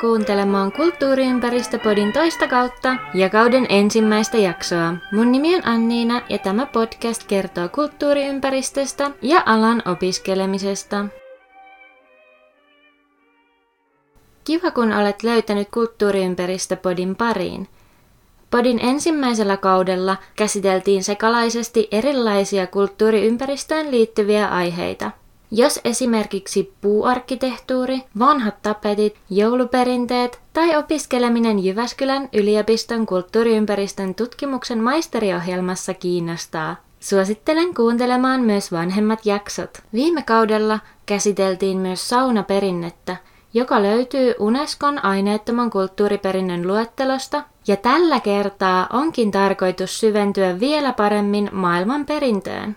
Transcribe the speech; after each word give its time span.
Kuuntelemaan 0.00 0.72
Kulttuuriympäristöpodin 0.72 2.12
toista 2.12 2.48
kautta 2.48 2.96
ja 3.14 3.30
kauden 3.30 3.66
ensimmäistä 3.68 4.36
jaksoa. 4.36 4.94
Mun 5.12 5.32
nimi 5.32 5.56
on 5.56 5.66
Anniina 5.68 6.22
ja 6.28 6.38
tämä 6.38 6.66
podcast 6.66 7.24
kertoo 7.26 7.68
kulttuuriympäristöstä 7.68 9.10
ja 9.22 9.42
alan 9.46 9.82
opiskelemisesta. 9.86 11.06
Kiva 14.44 14.70
kun 14.70 14.92
olet 14.92 15.22
löytänyt 15.22 15.68
Kulttuuriympäristöpodin 15.70 17.16
pariin. 17.16 17.68
Podin 18.50 18.80
ensimmäisellä 18.82 19.56
kaudella 19.56 20.16
käsiteltiin 20.36 21.04
sekalaisesti 21.04 21.88
erilaisia 21.90 22.66
kulttuuriympäristöön 22.66 23.90
liittyviä 23.90 24.48
aiheita– 24.48 25.10
jos 25.50 25.80
esimerkiksi 25.84 26.72
puuarkkitehtuuri, 26.80 28.02
vanhat 28.18 28.62
tapetit, 28.62 29.16
jouluperinteet 29.30 30.40
tai 30.52 30.76
opiskeleminen 30.76 31.64
Jyväskylän 31.64 32.28
yliopiston 32.32 33.06
kulttuuriympäristön 33.06 34.14
tutkimuksen 34.14 34.82
maisteriohjelmassa 34.82 35.94
kiinnostaa, 35.94 36.76
suosittelen 37.00 37.74
kuuntelemaan 37.74 38.40
myös 38.40 38.72
vanhemmat 38.72 39.26
jaksot. 39.26 39.70
Viime 39.92 40.22
kaudella 40.22 40.78
käsiteltiin 41.06 41.78
myös 41.78 42.08
saunaperinnettä, 42.08 43.16
joka 43.54 43.82
löytyy 43.82 44.34
Unescon 44.38 45.04
aineettoman 45.04 45.70
kulttuuriperinnön 45.70 46.66
luettelosta, 46.66 47.42
ja 47.66 47.76
tällä 47.76 48.20
kertaa 48.20 48.86
onkin 48.92 49.30
tarkoitus 49.30 50.00
syventyä 50.00 50.60
vielä 50.60 50.92
paremmin 50.92 51.48
maailman 51.52 52.06
perintöön. 52.06 52.76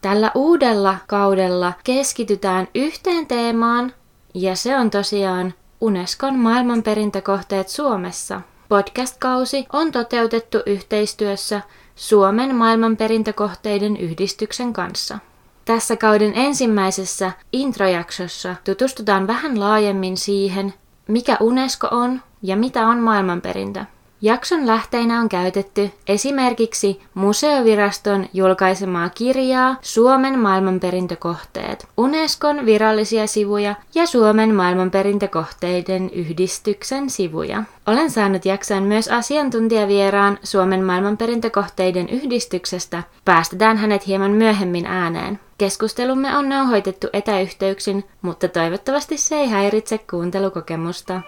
Tällä 0.00 0.30
uudella 0.34 0.96
kaudella 1.06 1.72
keskitytään 1.84 2.68
yhteen 2.74 3.26
teemaan, 3.26 3.92
ja 4.34 4.56
se 4.56 4.76
on 4.76 4.90
tosiaan 4.90 5.54
Unescon 5.80 6.38
maailmanperintökohteet 6.38 7.68
Suomessa. 7.68 8.40
Podcast-kausi 8.68 9.66
on 9.72 9.92
toteutettu 9.92 10.58
yhteistyössä 10.66 11.60
Suomen 11.96 12.54
maailmanperintökohteiden 12.54 13.96
yhdistyksen 13.96 14.72
kanssa. 14.72 15.18
Tässä 15.64 15.96
kauden 15.96 16.32
ensimmäisessä 16.34 17.32
introjaksossa 17.52 18.56
tutustutaan 18.64 19.26
vähän 19.26 19.60
laajemmin 19.60 20.16
siihen, 20.16 20.74
mikä 21.08 21.36
Unesco 21.40 21.88
on 21.90 22.22
ja 22.42 22.56
mitä 22.56 22.86
on 22.86 22.98
maailmanperintö. 22.98 23.84
Jakson 24.22 24.66
lähteinä 24.66 25.20
on 25.20 25.28
käytetty 25.28 25.90
esimerkiksi 26.08 27.00
Museoviraston 27.14 28.26
julkaisemaa 28.32 29.08
kirjaa 29.08 29.76
Suomen 29.80 30.38
maailmanperintökohteet, 30.38 31.86
Unescon 31.96 32.66
virallisia 32.66 33.26
sivuja 33.26 33.74
ja 33.94 34.06
Suomen 34.06 34.54
maailmanperintökohteiden 34.54 36.10
yhdistyksen 36.10 37.10
sivuja. 37.10 37.62
Olen 37.86 38.10
saanut 38.10 38.44
jaksoon 38.44 38.82
myös 38.82 39.08
asiantuntijavieraan 39.08 40.38
Suomen 40.42 40.84
maailmanperintökohteiden 40.84 42.08
yhdistyksestä. 42.08 43.02
Päästetään 43.24 43.76
hänet 43.76 44.06
hieman 44.06 44.30
myöhemmin 44.30 44.86
ääneen. 44.86 45.40
Keskustelumme 45.58 46.36
on 46.36 46.48
nauhoitettu 46.48 47.06
etäyhteyksin, 47.12 48.04
mutta 48.22 48.48
toivottavasti 48.48 49.16
se 49.16 49.36
ei 49.36 49.48
häiritse 49.48 49.98
kuuntelukokemusta. 49.98 51.22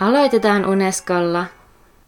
Aloitetaan 0.00 0.66
Unescolla. 0.66 1.44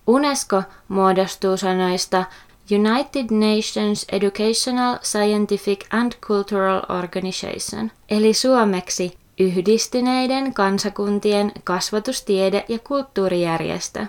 UNESCO 0.06 0.62
muodostuu 0.88 1.56
sanoista 1.56 2.24
United 2.72 3.26
Nations 3.30 4.06
Educational, 4.12 4.98
Scientific 5.02 5.86
and 5.90 6.12
Cultural 6.20 6.82
Organization, 6.88 7.90
eli 8.10 8.34
suomeksi 8.34 9.18
Yhdistyneiden 9.40 10.54
kansakuntien 10.54 11.52
kasvatustiede- 11.64 12.64
ja 12.68 12.78
kulttuurijärjestö. 12.78 14.06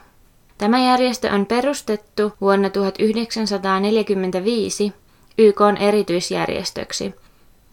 Tämä 0.57 0.79
järjestö 0.79 1.31
on 1.31 1.45
perustettu 1.45 2.33
vuonna 2.41 2.69
1945 2.69 4.93
YK 5.37 5.59
erityisjärjestöksi, 5.79 7.15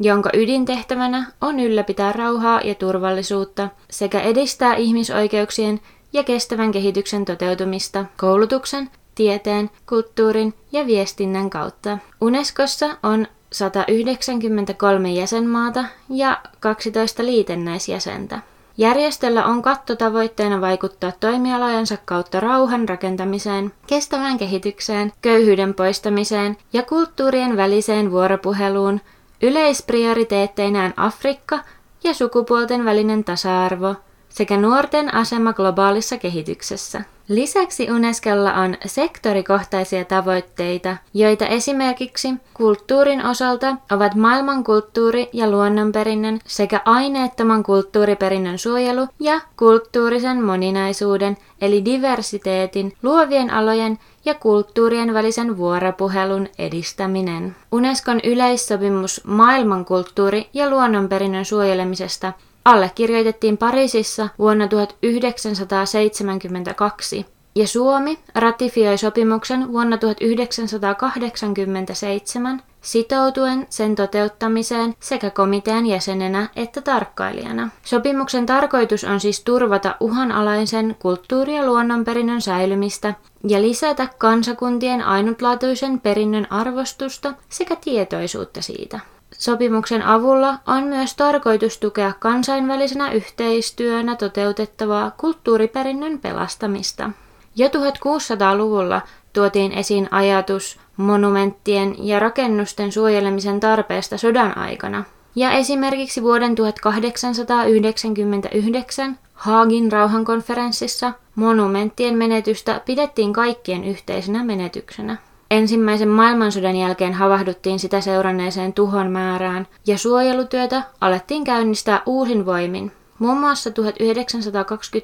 jonka 0.01 0.31
ydintehtävänä 0.35 1.33
on 1.41 1.61
ylläpitää 1.61 2.13
rauhaa 2.13 2.61
ja 2.61 2.75
turvallisuutta 2.75 3.69
sekä 3.91 4.21
edistää 4.21 4.75
ihmisoikeuksien 4.75 5.81
ja 6.13 6.25
kestävän 6.25 6.73
kehityksen 6.73 7.25
toteutumista 7.25 8.05
koulutuksen, 8.17 8.91
tieteen, 9.15 9.71
kulttuurin 9.89 10.55
ja 10.73 10.87
viestinnän 10.87 11.51
kautta. 11.51 11.99
Unescossa 12.21 12.97
on 13.03 13.27
193 13.53 15.13
jäsenmaata 15.13 15.85
ja 16.09 16.41
12 16.61 17.25
liitännäisjäsentä. 17.25 18.41
Järjestöllä 18.77 19.45
on 19.45 19.63
kattotavoitteena 19.63 20.61
vaikuttaa 20.61 21.13
toimialojensa 21.21 21.97
kautta 22.05 22.41
rauhan 22.41 22.89
rakentamiseen, 22.89 23.73
kestävään 23.87 24.39
kehitykseen, 24.39 25.13
köyhyyden 25.23 25.75
poistamiseen 25.75 26.57
ja 26.73 26.83
kulttuurien 26.83 27.57
väliseen 27.57 28.11
vuoropuheluun, 28.11 29.01
yleisprioriteetteinään 29.43 30.95
Afrikka 30.97 31.59
ja 32.05 32.15
sukupuolten 32.15 32.85
välinen 32.85 33.25
tasa-arvo– 33.25 33.95
sekä 34.29 34.57
nuorten 34.57 35.15
asema 35.15 35.53
globaalissa 35.53 36.19
kehityksessä. 36.19 37.05
Lisäksi 37.29 37.91
Unescolla 37.91 38.55
on 38.55 38.77
sektorikohtaisia 38.87 40.05
tavoitteita, 40.05 40.97
joita 41.15 41.47
esimerkiksi 41.47 42.35
kulttuurin 42.55 43.27
osalta 43.27 43.77
ovat 43.93 44.15
maailmankulttuuri- 44.15 45.29
ja 45.33 45.51
luonnonperinnön 45.51 46.39
sekä 46.47 46.81
aineettoman 46.85 47.63
kulttuuriperinnön 47.63 48.59
suojelu 48.59 49.07
ja 49.21 49.41
kulttuurisen 49.57 50.45
moninaisuuden 50.45 51.37
eli 51.61 51.85
diversiteetin, 51.85 52.93
luovien 53.03 53.51
alojen 53.51 53.99
ja 54.25 54.35
kulttuurien 54.35 55.15
välisen 55.15 55.57
vuoropuhelun 55.57 56.49
edistäminen. 56.59 57.57
Unescon 57.73 58.21
yleissopimus 58.25 59.21
maailmankulttuuri- 59.25 60.49
ja 60.55 60.71
luonnonperinnön 60.71 61.45
suojelemisesta 61.45 62.33
allekirjoitettiin 62.69 63.59
Pariisissa 63.59 64.29
vuonna 64.39 64.69
1972 64.69 67.27
ja 67.55 67.69
Suomi 67.69 68.19
ratifioi 68.35 68.99
sopimuksen 68.99 69.73
vuonna 69.73 69.99
1987 69.99 72.63
sitoutuen 72.81 73.67
sen 73.71 73.95
toteuttamiseen 73.95 74.95
sekä 75.01 75.31
komitean 75.31 75.87
jäsenenä 75.87 76.49
että 76.57 76.81
tarkkailijana. 76.81 77.69
Sopimuksen 77.83 78.47
tarkoitus 78.47 79.05
on 79.05 79.21
siis 79.21 79.45
turvata 79.45 79.97
uhanalaisen 80.01 80.97
kulttuuri- 80.99 81.57
ja 81.57 81.67
luonnonperinnön 81.67 82.41
säilymistä 82.41 83.15
ja 83.47 83.63
lisätä 83.63 84.09
kansakuntien 84.19 85.03
ainutlaatuisen 85.03 86.01
perinnön 86.01 86.47
arvostusta 86.51 87.35
sekä 87.49 87.77
tietoisuutta 87.77 88.63
siitä. 88.63 89.01
Sopimuksen 89.33 90.03
avulla 90.03 90.59
on 90.67 90.85
myös 90.85 91.17
tarkoitus 91.17 91.79
tukea 91.79 92.13
kansainvälisenä 92.19 93.13
yhteistyönä 93.13 94.17
toteutettavaa 94.17 95.11
kulttuuriperinnön 95.11 96.19
pelastamista. 96.19 97.11
Jo 97.57 97.69
1600-luvulla 97.69 99.03
tuotiin 99.33 99.73
esiin 99.73 100.09
ajatus 100.11 100.81
monumenttien 100.97 101.95
ja 101.99 102.19
rakennusten 102.19 102.93
suojelemisen 102.93 103.61
tarpeesta 103.61 104.19
sodan 104.19 104.59
aikana. 104.59 105.05
Ja 105.35 105.51
esimerkiksi 105.51 106.23
vuoden 106.23 106.55
1899 106.55 109.19
Haagin 109.35 109.93
rauhankonferenssissa 109.93 111.13
monumenttien 111.35 112.17
menetystä 112.17 112.81
pidettiin 112.87 113.33
kaikkien 113.33 113.85
yhteisenä 113.85 114.45
menetyksenä. 114.45 115.17
Ensimmäisen 115.51 116.09
maailmansodan 116.09 116.77
jälkeen 116.77 117.15
havahduttiin 117.15 117.79
sitä 117.79 118.01
seuranneeseen 118.01 118.73
tuhon 118.73 119.11
määrään 119.11 119.67
ja 119.87 119.99
suojelutyötä 119.99 120.83
alettiin 121.01 121.45
käynnistää 121.45 122.03
uusin 122.07 122.47
voimin. 122.47 122.93
Muun 123.19 123.41
muassa 123.41 123.71
1920- 123.71 123.75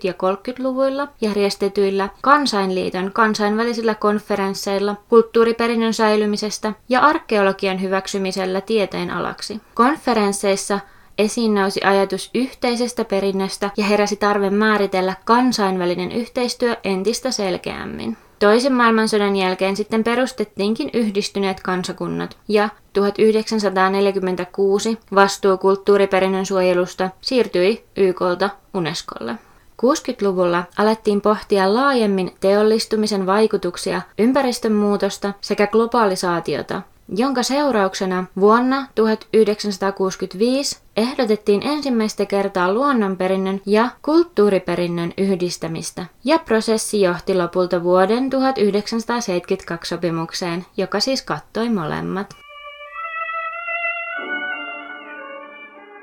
ja 0.02 0.12
30-luvuilla 0.12 1.08
järjestetyillä 1.20 2.08
Kansainliiton 2.22 3.10
kansainvälisillä 3.12 3.94
konferensseilla 3.94 4.96
kulttuuriperinnön 5.08 5.94
säilymisestä 5.94 6.72
ja 6.88 7.00
arkeologian 7.00 7.82
hyväksymisellä 7.82 8.60
tieteen 8.60 9.10
alaksi. 9.10 9.60
Konferensseissa 9.74 10.80
esiin 11.18 11.54
nousi 11.54 11.80
ajatus 11.84 12.30
yhteisestä 12.34 13.04
perinnöstä 13.04 13.70
ja 13.76 13.84
heräsi 13.84 14.16
tarve 14.16 14.50
määritellä 14.50 15.14
kansainvälinen 15.24 16.12
yhteistyö 16.12 16.76
entistä 16.84 17.30
selkeämmin. 17.30 18.16
Toisen 18.44 18.72
maailmansodan 18.72 19.36
jälkeen 19.36 19.76
sitten 19.76 20.04
perustettiinkin 20.04 20.90
yhdistyneet 20.92 21.60
kansakunnat 21.60 22.36
ja 22.48 22.68
1946 22.92 24.98
vastuu 25.14 25.58
kulttuuriperinnön 25.58 26.46
suojelusta 26.46 27.10
siirtyi 27.20 27.84
YKlta 27.96 28.50
Unescolle. 28.74 29.34
60-luvulla 29.82 30.64
alettiin 30.76 31.20
pohtia 31.20 31.74
laajemmin 31.74 32.34
teollistumisen 32.40 33.26
vaikutuksia, 33.26 34.02
ympäristön 34.18 34.72
muutosta 34.72 35.32
sekä 35.40 35.66
globalisaatiota, 35.66 36.82
jonka 37.08 37.42
seurauksena 37.42 38.24
vuonna 38.40 38.86
1965 38.94 40.78
ehdotettiin 40.96 41.62
ensimmäistä 41.62 42.26
kertaa 42.26 42.72
luonnonperinnön 42.72 43.60
ja 43.66 43.88
kulttuuriperinnön 44.02 45.12
yhdistämistä, 45.18 46.06
ja 46.24 46.38
prosessi 46.38 47.00
johti 47.00 47.34
lopulta 47.34 47.82
vuoden 47.82 48.30
1972 48.30 49.88
sopimukseen, 49.88 50.66
joka 50.76 51.00
siis 51.00 51.22
kattoi 51.22 51.68
molemmat. 51.68 52.36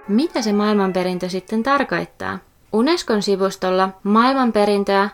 Mitä 0.07 0.41
se 0.41 0.53
maailmanperintö 0.53 1.29
sitten 1.29 1.63
tarkoittaa? 1.63 2.39
Unescon 2.73 3.21
sivustolla 3.21 3.89
maailmanperintöä, 4.03 5.09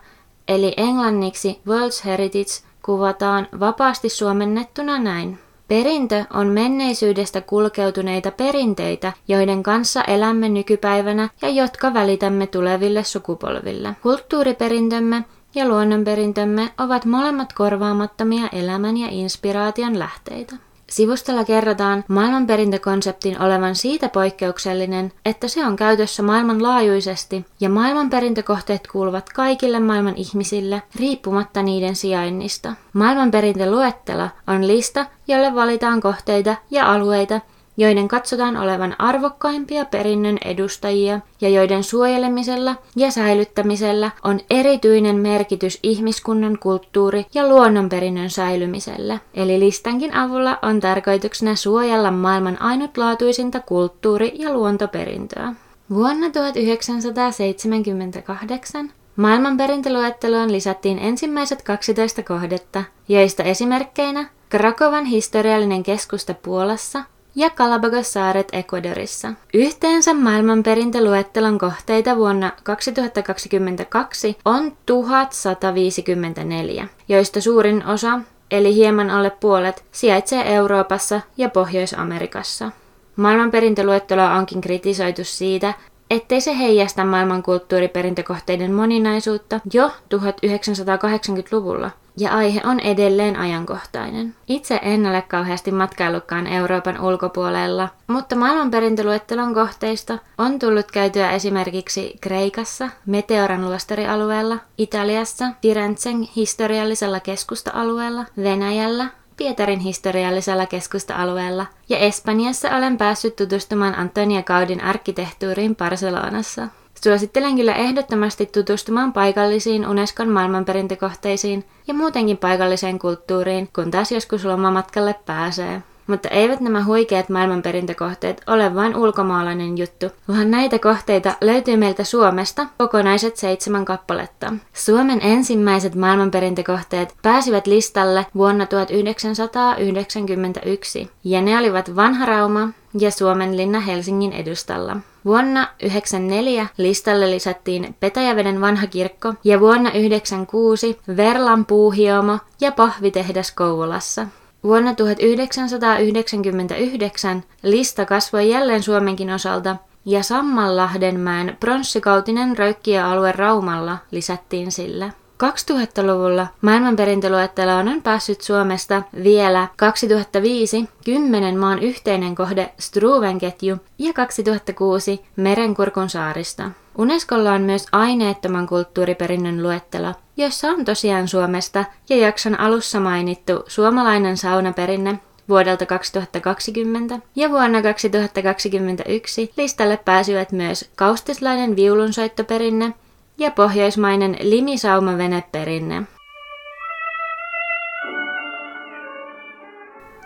eli 0.47 0.73
englanniksi 0.77 1.61
World 1.67 2.05
Heritage, 2.05 2.51
kuvataan 2.81 3.47
vapaasti 3.59 4.09
suomennettuna 4.09 4.99
näin. 4.99 5.46
Perintö 5.67 6.25
on 6.33 6.47
menneisyydestä 6.47 7.41
kulkeutuneita 7.41 8.31
perinteitä, 8.31 9.13
joiden 9.27 9.63
kanssa 9.63 10.03
elämme 10.03 10.49
nykypäivänä 10.49 11.29
ja 11.41 11.49
jotka 11.49 11.93
välitämme 11.93 12.47
tuleville 12.47 13.03
sukupolville. 13.03 13.95
Kulttuuriperintömme 14.01 15.25
ja 15.55 15.67
luonnonperintömme 15.67 16.69
ovat 16.77 17.05
molemmat 17.05 17.53
korvaamattomia 17.53 18.49
elämän 18.51 18.97
ja 18.97 19.07
inspiraation 19.11 19.99
lähteitä. 19.99 20.55
Sivustolla 20.89 21.45
kerrotaan 21.45 22.03
maailmanperintökonseptin 22.07 23.41
olevan 23.41 23.75
siitä 23.75 24.09
poikkeuksellinen, 24.09 25.11
että 25.25 25.47
se 25.47 25.65
on 25.65 25.75
käytössä 25.75 26.23
maailmanlaajuisesti 26.23 27.45
ja 27.59 27.69
maailmanperintökohteet 27.69 28.87
kuuluvat 28.87 29.29
kaikille 29.29 29.79
maailman 29.79 30.17
ihmisille 30.17 30.81
riippumatta 30.95 31.63
niiden 31.63 31.95
sijainnista. 31.95 32.73
Maailmanperintöluettelo 32.93 34.29
on 34.47 34.67
lista, 34.67 35.05
jolle 35.27 35.55
valitaan 35.55 36.01
kohteita 36.01 36.55
ja 36.71 36.93
alueita, 36.93 37.41
joiden 37.77 38.07
katsotaan 38.07 38.57
olevan 38.57 38.95
arvokkaimpia 38.99 39.85
perinnön 39.85 40.37
edustajia 40.45 41.19
ja 41.41 41.49
joiden 41.49 41.83
suojelemisella 41.83 42.75
ja 42.95 43.11
säilyttämisellä 43.11 44.11
on 44.23 44.39
erityinen 44.49 45.15
merkitys 45.15 45.79
ihmiskunnan 45.83 46.57
kulttuuri- 46.59 47.25
ja 47.33 47.47
luonnonperinnön 47.47 48.29
säilymiselle. 48.29 49.19
Eli 49.33 49.59
listankin 49.59 50.13
avulla 50.13 50.59
on 50.61 50.79
tarkoituksena 50.79 51.55
suojella 51.55 52.11
maailman 52.11 52.61
ainutlaatuisinta 52.61 53.59
kulttuuri- 53.59 54.33
ja 54.35 54.53
luontoperintöä. 54.53 55.53
Vuonna 55.89 56.29
1978 56.29 58.91
Maailmanperintöluetteloon 59.17 60.51
lisättiin 60.51 60.99
ensimmäiset 60.99 61.61
12 61.61 62.23
kohdetta, 62.23 62.83
joista 63.07 63.43
esimerkkeinä 63.43 64.29
Krakovan 64.49 65.05
historiallinen 65.05 65.83
keskusta 65.83 66.33
Puolassa, 66.33 67.03
ja 67.37 67.49
Galapagos-saaret 67.49 68.47
Ecuadorissa. 68.53 69.33
Yhteensä 69.53 70.13
maailmanperintöluettelon 70.13 71.57
kohteita 71.57 72.15
vuonna 72.15 72.51
2022 72.63 74.37
on 74.45 74.77
1154, 74.85 76.87
joista 77.09 77.41
suurin 77.41 77.85
osa, 77.85 78.19
eli 78.51 78.75
hieman 78.75 79.09
alle 79.09 79.29
puolet, 79.29 79.85
sijaitsee 79.91 80.55
Euroopassa 80.55 81.21
ja 81.37 81.49
Pohjois-Amerikassa. 81.49 82.71
Maailmanperintöluetteloa 83.15 84.35
onkin 84.35 84.61
kritisoitu 84.61 85.23
siitä, 85.23 85.73
ettei 86.09 86.41
se 86.41 86.57
heijasta 86.57 87.05
maailman 87.05 87.43
kulttuuriperintökohteiden 87.43 88.73
moninaisuutta 88.73 89.59
jo 89.73 89.87
1980-luvulla– 89.87 91.91
ja 92.17 92.31
aihe 92.31 92.61
on 92.63 92.79
edelleen 92.79 93.35
ajankohtainen. 93.35 94.35
Itse 94.47 94.79
en 94.81 95.05
ole 95.05 95.21
kauheasti 95.21 95.71
matkaillutkaan 95.71 96.47
Euroopan 96.47 97.01
ulkopuolella, 97.01 97.89
mutta 98.07 98.35
maailmanperintöluettelon 98.35 99.53
kohteista 99.53 100.17
on 100.37 100.59
tullut 100.59 100.91
käytyä 100.91 101.31
esimerkiksi 101.31 102.17
Kreikassa, 102.21 102.89
Meteoran 103.05 103.65
luostarialueella, 103.65 104.57
Italiassa, 104.77 105.45
Firenzen 105.61 106.21
historiallisella 106.35 107.19
keskusta-alueella, 107.19 108.25
Venäjällä, 108.43 109.07
Pietarin 109.37 109.79
historiallisella 109.79 110.65
keskusta-alueella 110.65 111.65
ja 111.89 111.97
Espanjassa 111.97 112.75
olen 112.75 112.97
päässyt 112.97 113.35
tutustumaan 113.35 113.95
Antonia 113.99 114.43
Gaudin 114.43 114.83
arkkitehtuuriin 114.83 115.75
Barcelonassa. 115.75 116.67
Suosittelen 117.03 117.55
kyllä 117.55 117.73
ehdottomasti 117.73 118.45
tutustumaan 118.45 119.13
paikallisiin 119.13 119.87
Unescon 119.87 120.29
maailmanperintökohteisiin 120.29 121.65
ja 121.87 121.93
muutenkin 121.93 122.37
paikalliseen 122.37 122.99
kulttuuriin, 122.99 123.69
kun 123.75 123.91
taas 123.91 124.11
joskus 124.11 124.45
lomamatkalle 124.45 125.15
pääsee. 125.25 125.81
Mutta 126.07 126.29
eivät 126.29 126.59
nämä 126.59 126.83
huikeat 126.83 127.29
maailmanperintökohteet 127.29 128.41
ole 128.47 128.75
vain 128.75 128.95
ulkomaalainen 128.95 129.77
juttu, 129.77 130.05
vaan 130.27 130.51
näitä 130.51 130.79
kohteita 130.79 131.33
löytyy 131.41 131.77
meiltä 131.77 132.03
Suomesta 132.03 132.65
kokonaiset 132.77 133.37
seitsemän 133.37 133.85
kappaletta. 133.85 134.53
Suomen 134.73 135.19
ensimmäiset 135.21 135.95
maailmanperintökohteet 135.95 137.15
pääsivät 137.21 137.67
listalle 137.67 138.25
vuonna 138.35 138.65
1991, 138.65 141.09
ja 141.23 141.41
ne 141.41 141.57
olivat 141.57 141.95
Vanha 141.95 142.25
Rauma 142.25 142.69
ja 142.99 143.11
Suomen 143.11 143.57
linna 143.57 143.79
Helsingin 143.79 144.33
edustalla. 144.33 144.97
Vuonna 145.27 145.65
1994 145.65 146.67
listalle 146.77 147.31
lisättiin 147.31 147.95
Petäjäveden 147.99 148.61
vanha 148.61 148.87
kirkko 148.87 149.33
ja 149.43 149.59
vuonna 149.59 149.89
1996 149.89 150.99
Verlan 151.17 151.65
puuhiomo 151.65 152.39
ja 152.61 152.71
pahvitehdas 152.71 153.51
Kouvolassa. 153.51 154.27
Vuonna 154.63 154.95
1999 154.95 157.43
lista 157.63 158.05
kasvoi 158.05 158.49
jälleen 158.49 158.83
Suomenkin 158.83 159.31
osalta 159.31 159.75
ja 160.05 160.23
Sammanlahdenmäen 160.23 161.57
pronssikautinen 161.59 162.57
röykkiä-alue 162.57 163.31
Raumalla 163.31 163.97
lisättiin 164.11 164.71
sille. 164.71 165.13
2000-luvulla 165.43 166.47
maailmanperintöluetteloon 166.61 167.87
on 167.87 168.01
päässyt 168.01 168.41
Suomesta 168.41 169.03
vielä 169.23 169.67
2005 169.75 170.89
kymmenen 171.05 171.57
maan 171.57 171.79
yhteinen 171.79 172.35
kohde 172.35 172.73
Struven 172.79 173.37
ketju 173.37 173.77
ja 173.97 174.13
2006 174.13 175.25
Merenkurkun 175.35 176.09
saarista. 176.09 176.71
Unescolla 176.97 177.53
on 177.53 177.61
myös 177.61 177.85
aineettoman 177.91 178.67
kulttuuriperinnön 178.67 179.63
luettelo, 179.63 180.13
jossa 180.37 180.67
on 180.67 180.85
tosiaan 180.85 181.27
Suomesta 181.27 181.85
ja 182.09 182.17
jakson 182.17 182.59
alussa 182.59 182.99
mainittu 182.99 183.63
suomalainen 183.67 184.37
saunaperinne 184.37 185.19
vuodelta 185.49 185.85
2020 185.85 187.19
ja 187.35 187.49
vuonna 187.49 187.81
2021 187.81 189.51
listalle 189.57 189.99
pääsivät 190.05 190.51
myös 190.51 190.89
kaustislainen 190.95 191.75
viulunsoittoperinne 191.75 192.93
ja 193.37 193.51
pohjoismainen 193.51 194.37
limisaumaveneperinne. 194.41 196.03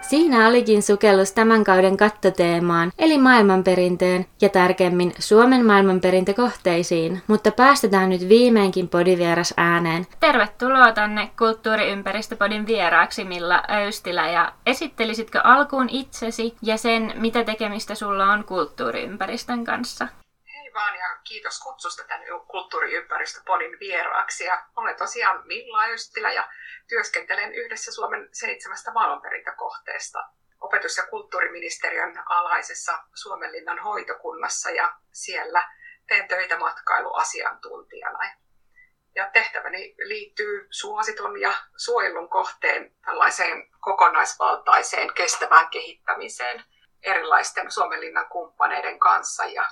Siinä 0.01 0.47
olikin 0.47 0.83
sukellus 0.83 1.31
tämän 1.31 1.63
kauden 1.63 1.97
kattoteemaan, 1.97 2.91
eli 2.99 3.17
maailmanperintöön 3.17 4.25
ja 4.41 4.49
tärkemmin 4.49 5.13
Suomen 5.19 5.65
maailmanperintökohteisiin, 5.65 7.21
mutta 7.27 7.51
päästetään 7.51 8.09
nyt 8.09 8.29
viimeinkin 8.29 8.89
podivieras 8.89 9.53
ääneen. 9.57 10.07
Tervetuloa 10.19 10.91
tänne 10.91 11.31
Kulttuuriympäristöpodin 11.37 12.67
vieraaksi 12.67 13.23
Milla 13.23 13.63
Öystilä 13.83 14.29
ja 14.29 14.51
esittelisitkö 14.65 15.41
alkuun 15.43 15.89
itsesi 15.89 16.55
ja 16.61 16.77
sen, 16.77 17.13
mitä 17.15 17.43
tekemistä 17.43 17.95
sulla 17.95 18.31
on 18.31 18.43
kulttuuriympäristön 18.43 19.65
kanssa? 19.65 20.07
Vaan 20.73 20.97
ja 20.97 21.17
kiitos 21.23 21.59
kutsusta 21.59 22.03
tänne 22.03 22.25
kulttuuriympäristöpodin 22.47 23.79
vieraaksi. 23.79 24.43
Ja 24.43 24.65
olen 24.75 24.95
tosiaan 24.95 25.47
Milla 25.47 25.83
Östilä 25.85 26.31
ja 26.31 26.49
työskentelen 26.89 27.53
yhdessä 27.53 27.91
Suomen 27.91 28.29
seitsemästä 28.31 28.91
maailmanperintökohteesta 28.91 30.29
opetus- 30.61 30.97
ja 30.97 31.07
kulttuuriministeriön 31.07 32.23
alaisessa 32.25 33.03
Suomenlinnan 33.13 33.79
hoitokunnassa 33.79 34.69
ja 34.69 34.93
siellä 35.11 35.69
teen 36.07 36.27
töitä 36.27 36.57
matkailuasiantuntijana. 36.57 38.19
Ja 39.15 39.29
tehtäväni 39.33 39.95
liittyy 39.97 40.67
suositun 40.69 41.41
ja 41.41 41.53
suojelun 41.77 42.29
kohteen 42.29 42.95
tällaiseen 43.05 43.69
kokonaisvaltaiseen 43.79 45.13
kestävään 45.13 45.69
kehittämiseen 45.69 46.63
erilaisten 47.03 47.71
Suomenlinnan 47.71 48.29
kumppaneiden 48.29 48.99
kanssa 48.99 49.45
ja 49.45 49.65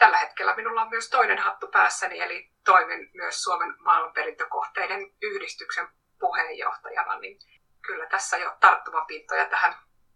tällä 0.00 0.16
hetkellä 0.16 0.56
minulla 0.56 0.82
on 0.82 0.90
myös 0.90 1.10
toinen 1.10 1.38
hattu 1.38 1.66
päässäni, 1.66 2.20
eli 2.20 2.50
toimin 2.64 3.10
myös 3.14 3.42
Suomen 3.42 3.74
maailmanperintökohteiden 3.84 5.00
yhdistyksen 5.22 5.88
puheenjohtajana, 6.20 7.18
niin 7.18 7.38
kyllä 7.86 8.06
tässä 8.06 8.36
jo 8.36 8.56
tarttumapintoja 8.60 9.46
tähän 9.46 9.74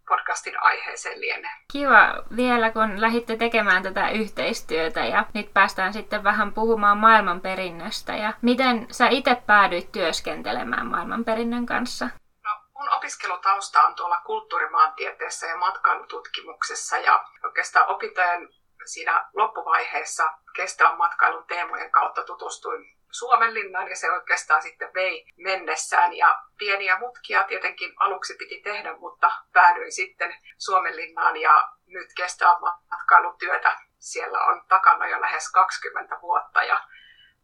podcastin 0.09 0.63
aiheeseen 0.63 1.21
lienee. 1.21 1.51
Kiva 1.73 2.15
vielä, 2.37 2.71
kun 2.71 3.01
lähditte 3.01 3.37
tekemään 3.37 3.83
tätä 3.83 4.11
yhteistyötä 4.11 5.01
ja 5.01 5.27
nyt 5.35 5.55
päästään 5.55 5.93
sitten 5.93 6.25
vähän 6.25 6.55
puhumaan 6.55 6.99
maailmanperinnöstä 6.99 8.13
ja 8.13 8.33
miten 8.43 8.87
sä 8.91 9.09
itse 9.09 9.35
päädyit 9.47 9.93
työskentelemään 9.93 10.87
maailmanperinnön 10.87 11.67
kanssa? 11.67 12.05
No, 12.45 12.51
Mun 12.79 12.89
opiskelutausta 12.89 13.83
on 13.83 13.95
tuolla 13.95 14.21
kulttuurimaantieteessä 14.27 15.47
ja 15.47 15.57
matkailututkimuksessa 15.57 16.99
ja 16.99 17.25
oikeastaan 17.45 17.89
opintojen 17.89 18.49
siinä 18.85 19.29
loppuvaiheessa 19.35 20.31
kestävän 20.57 20.99
matkailun 20.99 21.47
teemojen 21.47 21.91
kautta 21.91 22.23
tutustuin 22.23 22.95
Suomenlinnaan 23.11 23.89
ja 23.89 23.97
se 23.97 24.13
oikeastaan 24.13 24.63
sitten 24.63 24.95
vei 24.95 25.27
mennessään. 25.37 26.17
Ja 26.17 26.43
pieniä 26.59 26.99
mutkia 26.99 27.45
tietenkin 27.45 27.93
aluksi 27.97 28.35
piti 28.39 28.61
tehdä, 28.61 28.97
mutta 28.97 29.31
päädyin 29.53 29.93
sitten 29.93 30.37
Suomenlinnaan 30.59 31.37
ja 31.37 31.69
nyt 31.87 32.09
kestävän 32.17 32.61
matkailutyötä 32.91 33.77
siellä 33.99 34.39
on 34.39 34.65
takana 34.69 35.09
jo 35.09 35.21
lähes 35.21 35.53
20 35.53 36.21
vuotta 36.23 36.63
ja 36.63 36.89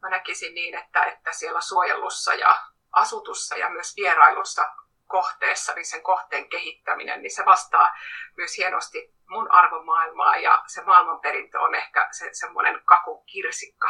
mä 0.02 0.11
näkisin 0.11 0.54
niin, 0.54 0.75
että, 0.75 1.04
että 1.04 1.32
siellä 1.32 1.61
suojelussa 1.61 2.35
ja 2.35 2.56
asutussa 2.92 3.56
ja 3.56 3.70
myös 3.70 3.97
vierailussa 3.97 4.73
kohteessa, 5.10 5.72
niin 5.74 5.86
sen 5.86 6.02
kohteen 6.02 6.48
kehittäminen, 6.48 7.22
niin 7.22 7.34
se 7.34 7.44
vastaa 7.46 7.94
myös 8.36 8.56
hienosti 8.56 9.14
mun 9.28 9.52
arvomaailmaa 9.52 10.36
ja 10.36 10.62
se 10.66 10.84
maailmanperintö 10.84 11.60
on 11.60 11.74
ehkä 11.74 12.08
se 12.10 12.28
semmoinen 12.32 12.82
kakukirsikka 12.84 13.88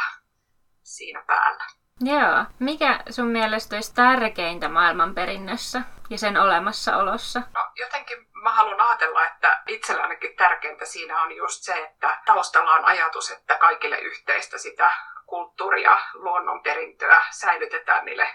siinä 0.83 1.23
päällä. 1.27 1.63
Joo. 2.03 2.45
Mikä 2.59 2.99
sun 3.09 3.27
mielestä 3.27 3.75
olisi 3.75 3.95
tärkeintä 3.95 4.69
maailmanperinnössä 4.69 5.81
ja 6.09 6.17
sen 6.17 6.37
olemassaolossa? 6.37 7.39
No, 7.53 7.71
jotenkin 7.75 8.27
mä 8.43 8.51
haluan 8.51 8.81
ajatella, 8.81 9.25
että 9.25 9.63
itsellä 9.67 10.01
ainakin 10.03 10.35
tärkeintä 10.35 10.85
siinä 10.85 11.21
on 11.21 11.35
just 11.35 11.63
se, 11.63 11.73
että 11.73 12.21
taustalla 12.25 12.73
on 12.73 12.85
ajatus, 12.85 13.31
että 13.31 13.57
kaikille 13.57 13.99
yhteistä 13.99 14.57
sitä 14.57 14.91
kulttuuria, 15.25 15.97
luonnonperintöä 16.13 17.21
säilytetään 17.31 18.05
niille, 18.05 18.27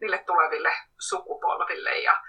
niille 0.00 0.18
tuleville 0.18 0.72
sukupolville. 0.98 1.98
Ja 1.98 2.22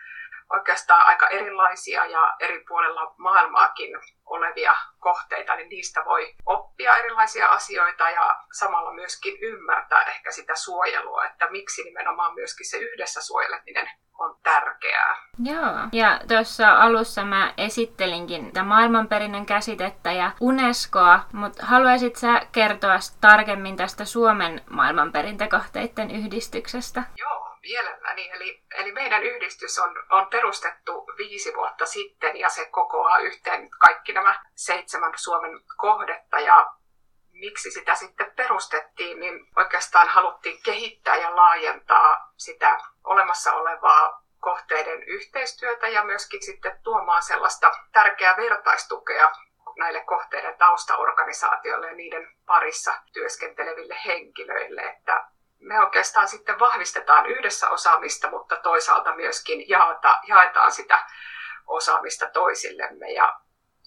oikeastaan 0.54 1.06
aika 1.06 1.28
erilaisia 1.28 2.06
ja 2.06 2.34
eri 2.40 2.64
puolella 2.68 3.14
maailmaakin 3.18 3.90
olevia 4.26 4.76
kohteita, 5.00 5.56
niin 5.56 5.70
niistä 5.70 6.06
voi 6.06 6.36
oppia 6.46 6.98
erilaisia 6.98 7.48
asioita 7.48 8.10
ja 8.10 8.40
samalla 8.60 8.94
myöskin 8.94 9.38
ymmärtää 9.42 10.04
ehkä 10.04 10.32
sitä 10.32 10.56
suojelua, 10.56 11.26
että 11.26 11.50
miksi 11.50 11.84
nimenomaan 11.84 12.34
myöskin 12.34 12.70
se 12.70 12.78
yhdessä 12.78 13.22
suojeleminen 13.22 13.90
on 14.20 14.38
tärkeää. 14.44 15.16
Joo, 15.44 15.74
ja 15.92 16.20
tuossa 16.28 16.72
alussa 16.72 17.26
mä 17.26 17.54
esittelinkin 17.58 18.46
tätä 18.46 18.64
maailmanperinnön 18.64 19.46
käsitettä 19.46 20.12
ja 20.12 20.32
Unescoa, 20.40 21.20
mutta 21.34 21.66
haluaisit 21.66 22.16
sä 22.16 22.42
kertoa 22.52 22.96
tarkemmin 23.22 23.78
tästä 23.78 24.06
Suomen 24.06 24.62
maailmanperintökohteiden 24.70 26.12
yhdistyksestä? 26.12 27.04
Joo, 27.18 27.35
Mielelläni. 27.66 28.30
Eli, 28.30 28.64
eli 28.76 28.92
meidän 28.92 29.24
yhdistys 29.24 29.80
on, 29.80 30.04
on 30.10 30.28
perustettu 30.28 31.06
viisi 31.18 31.56
vuotta 31.56 31.86
sitten 31.86 32.38
ja 32.38 32.50
se 32.50 32.66
kokoaa 32.66 33.18
yhteen 33.18 33.70
kaikki 33.70 34.14
nämä 34.14 34.46
seitsemän 34.56 35.14
Suomen 35.16 35.52
kohdetta. 35.78 36.40
Ja 36.40 36.72
miksi 37.32 37.72
sitä 37.72 37.96
sitten 37.96 38.32
perustettiin, 38.36 39.20
niin 39.20 39.48
oikeastaan 39.56 40.08
haluttiin 40.08 40.64
kehittää 40.64 41.16
ja 41.16 41.36
laajentaa 41.36 42.32
sitä 42.38 42.78
olemassa 43.04 43.54
olevaa 43.54 44.24
kohteiden 44.40 45.04
yhteistyötä 45.04 45.88
ja 45.88 46.04
myöskin 46.04 46.46
sitten 46.46 46.80
tuomaan 46.84 47.24
sellaista 47.24 47.72
tärkeää 47.92 48.38
vertaistukea 48.38 49.32
näille 49.78 50.04
kohteiden 50.04 50.58
taustaorganisaatioille 50.58 51.88
ja 51.88 51.94
niiden 51.94 52.36
parissa 52.46 52.94
työskenteleville 53.14 53.96
henkilöille, 54.06 54.82
että 54.82 55.28
me 55.66 55.80
oikeastaan 55.80 56.28
sitten 56.28 56.60
vahvistetaan 56.60 57.26
yhdessä 57.26 57.70
osaamista, 57.70 58.30
mutta 58.30 58.56
toisaalta 58.56 59.16
myöskin 59.16 59.70
jaeta, 59.70 60.20
jaetaan 60.28 60.72
sitä 60.72 61.06
osaamista 61.68 62.30
toisillemme. 62.30 63.12
Ja 63.12 63.40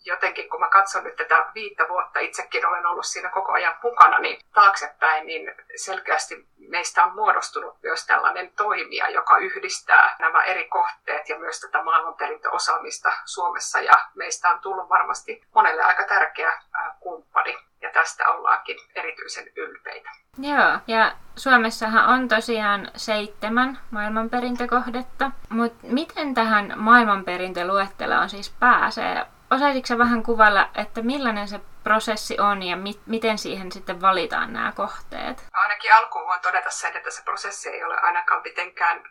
jotenkin 0.04 0.50
kun 0.50 0.60
mä 0.60 0.68
katson 0.68 1.04
nyt 1.04 1.16
tätä 1.16 1.46
viittä 1.54 1.88
vuotta, 1.88 2.20
itsekin 2.20 2.66
olen 2.66 2.86
ollut 2.86 3.06
siinä 3.06 3.30
koko 3.30 3.52
ajan 3.52 3.78
mukana, 3.82 4.18
niin 4.18 4.40
taaksepäin, 4.54 5.26
niin 5.26 5.54
selkeästi 5.76 6.48
meistä 6.68 7.04
on 7.04 7.14
muodostunut 7.14 7.82
myös 7.82 8.06
tällainen 8.06 8.52
toimija, 8.56 9.10
joka 9.10 9.38
yhdistää 9.38 10.16
nämä 10.18 10.44
eri 10.44 10.68
kohteet 10.68 11.28
ja 11.28 11.38
myös 11.38 11.60
tätä 11.60 11.82
maailmanperintöosaamista 11.82 13.12
Suomessa. 13.24 13.80
Ja 13.80 13.94
meistä 14.14 14.50
on 14.50 14.60
tullut 14.60 14.88
varmasti 14.88 15.42
monelle 15.54 15.82
aika 15.82 16.04
tärkeä 16.04 16.62
kumppani 17.00 17.67
ja 17.82 17.90
tästä 17.92 18.28
ollaankin 18.28 18.76
erityisen 18.94 19.44
ylpeitä. 19.56 20.10
Joo, 20.38 20.78
ja 20.86 21.12
Suomessahan 21.36 22.08
on 22.08 22.28
tosiaan 22.28 22.90
seitsemän 22.96 23.78
maailmanperintökohdetta, 23.90 25.30
mutta 25.48 25.86
miten 25.86 26.34
tähän 26.34 26.72
maailmanperintöluetteloon 26.76 28.28
siis 28.28 28.50
pääsee? 28.60 29.26
Osaisitko 29.50 29.98
vähän 29.98 30.22
kuvalla, 30.22 30.68
että 30.74 31.02
millainen 31.02 31.48
se 31.48 31.60
prosessi 31.84 32.36
on 32.40 32.62
ja 32.62 32.76
mi- 32.76 33.00
miten 33.06 33.38
siihen 33.38 33.72
sitten 33.72 34.00
valitaan 34.00 34.52
nämä 34.52 34.72
kohteet? 34.72 35.46
Ainakin 35.52 35.94
alkuun 35.94 36.26
voin 36.26 36.40
todeta 36.40 36.70
sen, 36.70 36.96
että 36.96 37.10
se 37.10 37.22
prosessi 37.22 37.68
ei 37.68 37.84
ole 37.84 37.96
ainakaan 37.96 38.42
mitenkään 38.42 39.02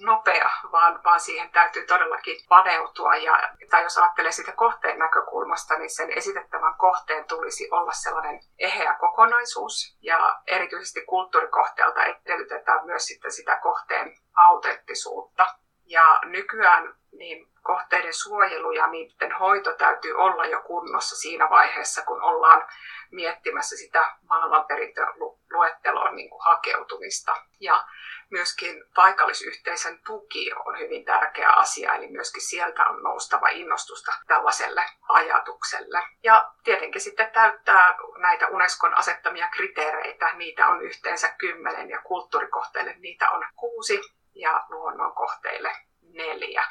nopea, 0.00 0.50
vaan, 0.72 1.00
vaan 1.04 1.20
siihen 1.20 1.50
täytyy 1.50 1.86
todellakin 1.86 2.36
paneutua. 2.48 3.16
Ja, 3.16 3.52
tai 3.70 3.82
jos 3.82 3.98
ajattelee 3.98 4.32
sitä 4.32 4.52
kohteen 4.52 4.98
näkökulmasta, 4.98 5.78
niin 5.78 5.90
sen 5.90 6.10
esitettävän 6.18 6.74
kohteen 6.78 7.24
tulisi 7.24 7.68
olla 7.70 7.92
sellainen 7.92 8.40
eheä 8.58 8.94
kokonaisuus. 8.94 9.98
Ja 10.02 10.40
erityisesti 10.46 11.04
kulttuurikohteelta 11.04 12.04
edellytetään 12.04 12.86
myös 12.86 13.06
sitten 13.06 13.32
sitä 13.32 13.58
kohteen 13.62 14.16
autenttisuutta. 14.34 15.46
Ja 15.86 16.20
nykyään 16.24 16.94
niin 17.12 17.53
kohteiden 17.64 18.14
suojelu 18.14 18.72
ja 18.72 18.86
niiden 18.86 19.32
hoito 19.32 19.72
täytyy 19.72 20.14
olla 20.14 20.46
jo 20.46 20.60
kunnossa 20.60 21.16
siinä 21.16 21.50
vaiheessa, 21.50 22.02
kun 22.02 22.22
ollaan 22.22 22.66
miettimässä 23.10 23.76
sitä 23.76 24.14
maailmanperintöluetteloon 24.28 26.16
niin 26.16 26.30
hakeutumista. 26.44 27.36
Ja 27.60 27.84
myöskin 28.30 28.84
paikallisyhteisön 28.94 29.98
tuki 30.06 30.52
on 30.66 30.78
hyvin 30.78 31.04
tärkeä 31.04 31.50
asia, 31.50 31.94
eli 31.94 32.10
myöskin 32.10 32.42
sieltä 32.42 32.86
on 32.86 33.02
noustava 33.02 33.48
innostusta 33.48 34.12
tällaiselle 34.26 34.84
ajatukselle. 35.08 36.02
Ja 36.22 36.52
tietenkin 36.64 37.00
sitten 37.00 37.30
täyttää 37.32 37.94
näitä 38.18 38.48
Unescon 38.48 38.98
asettamia 38.98 39.48
kriteereitä, 39.48 40.34
niitä 40.34 40.68
on 40.68 40.82
yhteensä 40.82 41.34
kymmenen 41.38 41.90
ja 41.90 42.02
kulttuurikohteille 42.02 42.94
niitä 42.98 43.30
on 43.30 43.46
kuusi 43.56 44.00
ja 44.34 44.64
luonnonkohteille 44.68 45.72
neljä. 46.02 46.64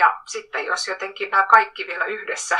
Ja 0.00 0.20
sitten 0.26 0.64
jos 0.66 0.88
jotenkin 0.88 1.30
nämä 1.30 1.42
kaikki 1.42 1.86
vielä 1.86 2.04
yhdessä 2.04 2.58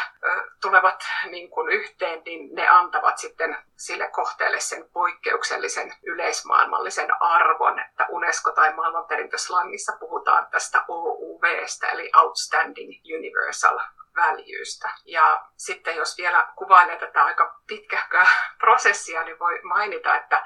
tulevat 0.63 1.05
niin 1.31 1.51
kuin 1.51 1.69
yhteen, 1.69 2.23
niin 2.25 2.55
ne 2.55 2.69
antavat 2.69 3.19
sitten 3.19 3.57
sille 3.77 4.09
kohteelle 4.09 4.61
sen 4.61 4.91
poikkeuksellisen 4.93 5.93
yleismaailmallisen 6.03 7.09
arvon, 7.21 7.79
että 7.79 8.07
Unesco 8.09 8.53
tai 8.53 8.73
maailmanperintöslangissa 8.73 9.93
puhutaan 10.01 10.47
tästä 10.51 10.85
OUVstä, 10.89 11.89
eli 11.89 12.11
Outstanding 12.17 12.93
Universal 13.19 13.81
Valuestä. 14.17 14.91
Ja 15.05 15.45
sitten 15.57 15.97
jos 15.97 16.19
vielä 16.19 16.49
kuvailee 16.57 16.99
tätä 16.99 17.25
aika 17.25 17.61
pitkähköä 17.67 18.27
prosessia, 18.59 19.23
niin 19.23 19.39
voi 19.39 19.61
mainita, 19.63 20.17
että 20.17 20.43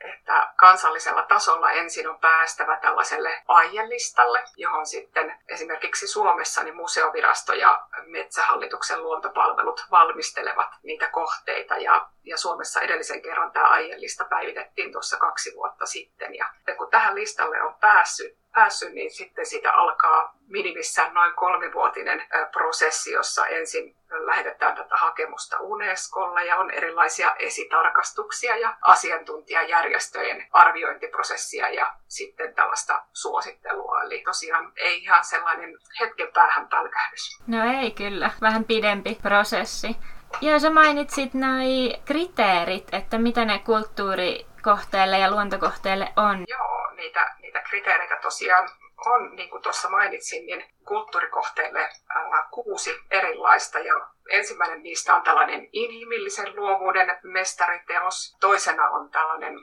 että 0.00 0.52
kansallisella 0.56 1.22
tasolla 1.22 1.70
ensin 1.70 2.08
on 2.08 2.18
päästävä 2.18 2.76
tällaiselle 2.76 3.42
aielistalle, 3.48 4.44
johon 4.56 4.86
sitten 4.86 5.38
esimerkiksi 5.48 6.06
Suomessa 6.06 6.62
niin 6.62 6.76
museovirasto 6.76 7.52
ja 7.52 7.86
Metsähallituksen 8.06 9.02
luontopalvelut 9.02 9.86
valmistelevat 9.90 10.68
niitä 10.82 11.08
kohteita. 11.08 11.76
Ja, 11.76 12.08
ja 12.24 12.36
Suomessa 12.36 12.80
edellisen 12.80 13.22
kerran 13.22 13.52
tämä 13.52 13.68
aielista 13.68 14.24
päivitettiin 14.24 14.92
tuossa 14.92 15.16
kaksi 15.16 15.52
vuotta 15.56 15.86
sitten. 15.86 16.34
Ja 16.34 16.46
kun 16.76 16.90
tähän 16.90 17.14
listalle 17.14 17.62
on 17.62 17.74
päässyt, 17.74 18.38
päässyt, 18.54 18.92
niin 18.92 19.10
sitten 19.10 19.46
siitä 19.46 19.72
alkaa 19.72 20.36
minimissään 20.46 21.14
noin 21.14 21.34
kolmivuotinen 21.34 22.22
prosessi, 22.52 23.12
jossa 23.12 23.46
ensin 23.46 23.96
lähetetään 24.10 24.76
tätä 24.76 24.96
hakemusta 24.96 25.56
Unescolle 25.60 26.44
ja 26.44 26.56
on 26.56 26.70
erilaisia 26.70 27.34
esitarkastuksia 27.38 28.56
ja 28.56 28.76
asiantuntijajärjestöjen 28.82 30.46
arviointiprosessia 30.52 31.68
ja 31.68 31.94
sitten 32.08 32.54
tällaista 32.54 33.02
suosittelua. 33.12 34.02
Eli 34.02 34.22
tosiaan 34.24 34.72
ei 34.76 35.02
ihan 35.02 35.24
sellainen 35.24 35.78
hetken 36.00 36.32
päähän 36.32 36.68
pälkähdys. 36.68 37.42
No 37.46 37.80
ei 37.82 37.90
kyllä, 37.90 38.30
vähän 38.40 38.64
pidempi 38.64 39.18
prosessi. 39.22 39.96
Ja 40.40 40.58
sä 40.58 40.70
mainitsit 40.70 41.34
noi 41.34 41.94
kriteerit, 42.04 42.94
että 42.94 43.18
mitä 43.18 43.44
ne 43.44 43.58
kulttuurikohteelle 43.58 45.18
ja 45.18 45.30
luontokohteelle 45.30 46.12
on. 46.16 46.44
Joo, 46.48 46.90
niitä, 46.96 47.34
niitä 47.42 47.60
kriteereitä 47.60 48.16
tosiaan 48.22 48.68
on, 49.06 49.36
niin 49.36 49.50
kuin 49.50 49.62
tuossa 49.62 49.88
mainitsin, 49.88 50.46
niin 50.46 50.64
kulttuurikohteille 50.84 51.80
ää, 52.08 52.48
kuusi 52.50 52.90
erilaista. 53.10 53.78
Ja 53.78 53.94
ensimmäinen 54.30 54.82
niistä 54.82 55.14
on 55.14 55.22
tällainen 55.22 55.68
inhimillisen 55.72 56.56
luovuuden 56.56 57.18
mestariteos. 57.22 58.36
Toisena 58.40 58.88
on 58.90 59.10
tällainen 59.10 59.54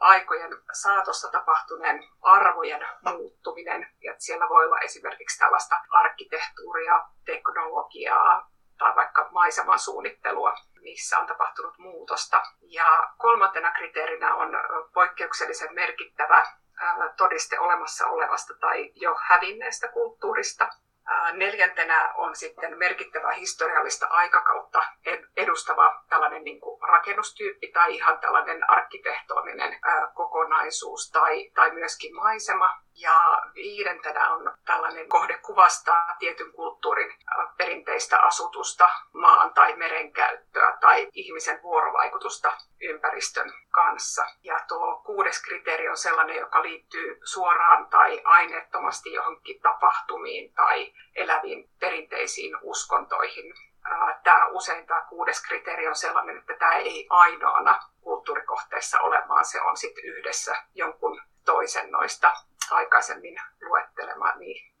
aikojen 0.00 0.50
saatossa 0.72 1.30
tapahtuneen 1.30 2.04
arvojen 2.22 2.86
muuttuminen. 3.04 3.86
Ja 4.04 4.14
siellä 4.18 4.48
voi 4.48 4.64
olla 4.66 4.78
esimerkiksi 4.78 5.38
tällaista 5.38 5.76
arkkitehtuuria, 5.90 7.04
teknologiaa 7.26 8.49
tai 8.80 8.96
vaikka 8.96 9.28
maiseman 9.30 9.78
suunnittelua, 9.78 10.54
missä 10.80 11.18
on 11.18 11.26
tapahtunut 11.26 11.78
muutosta. 11.78 12.42
Ja 12.60 13.08
kolmantena 13.18 13.70
kriteerinä 13.70 14.34
on 14.34 14.50
poikkeuksellisen 14.94 15.74
merkittävä 15.74 16.46
todiste 17.16 17.58
olemassa 17.58 18.06
olevasta 18.06 18.54
tai 18.60 18.92
jo 18.94 19.16
hävinneestä 19.20 19.88
kulttuurista. 19.88 20.68
Neljäntenä 21.32 22.12
on 22.14 22.36
sitten 22.36 22.78
merkittävä 22.78 23.32
historiallista 23.32 24.06
aikakautta 24.06 24.82
edustava 25.36 26.04
tällainen 26.08 26.44
niin 26.44 26.60
kuin 26.60 26.82
rakennustyyppi 26.88 27.72
tai 27.72 27.94
ihan 27.94 28.18
tällainen 28.18 28.70
arkkitehtoninen 28.70 29.78
kokonaisuus 30.14 31.10
tai, 31.10 31.50
tai 31.54 31.70
myöskin 31.70 32.16
maisema. 32.16 32.80
Ja 32.94 33.42
viidentenä 33.54 34.30
on 34.30 34.56
tällainen 34.66 35.08
kohde 35.08 35.38
kuvastaa 35.38 36.16
tietyn 36.18 36.52
kulttuurin 36.52 37.09
perinteistä 37.56 38.20
asutusta, 38.20 38.88
maan 39.12 39.54
tai 39.54 39.76
meren 39.76 40.12
käyttöä 40.12 40.76
tai 40.80 41.08
ihmisen 41.12 41.62
vuorovaikutusta 41.62 42.52
ympäristön 42.80 43.52
kanssa. 43.70 44.26
Ja 44.42 44.60
tuo 44.68 45.02
kuudes 45.06 45.42
kriteeri 45.42 45.88
on 45.88 45.96
sellainen, 45.96 46.36
joka 46.36 46.62
liittyy 46.62 47.20
suoraan 47.24 47.86
tai 47.86 48.20
aineettomasti 48.24 49.12
johonkin 49.12 49.60
tapahtumiin 49.60 50.54
tai 50.54 50.92
eläviin 51.14 51.70
perinteisiin 51.80 52.56
uskontoihin. 52.62 53.54
Tämä 54.24 54.46
usein 54.46 54.86
tämä 54.86 55.06
kuudes 55.08 55.46
kriteeri 55.46 55.88
on 55.88 55.96
sellainen, 55.96 56.38
että 56.38 56.54
tämä 56.54 56.72
ei 56.72 57.06
ainoana 57.10 57.80
kulttuurikohteessa 58.00 59.00
ole, 59.00 59.22
vaan 59.28 59.44
se 59.44 59.62
on 59.62 59.76
sitten 59.76 60.04
yhdessä 60.04 60.62
jonkun 60.74 61.22
toisen 61.44 61.90
noista 61.90 62.32
aikaisemmin 62.70 63.36
luettelemani 63.62 64.72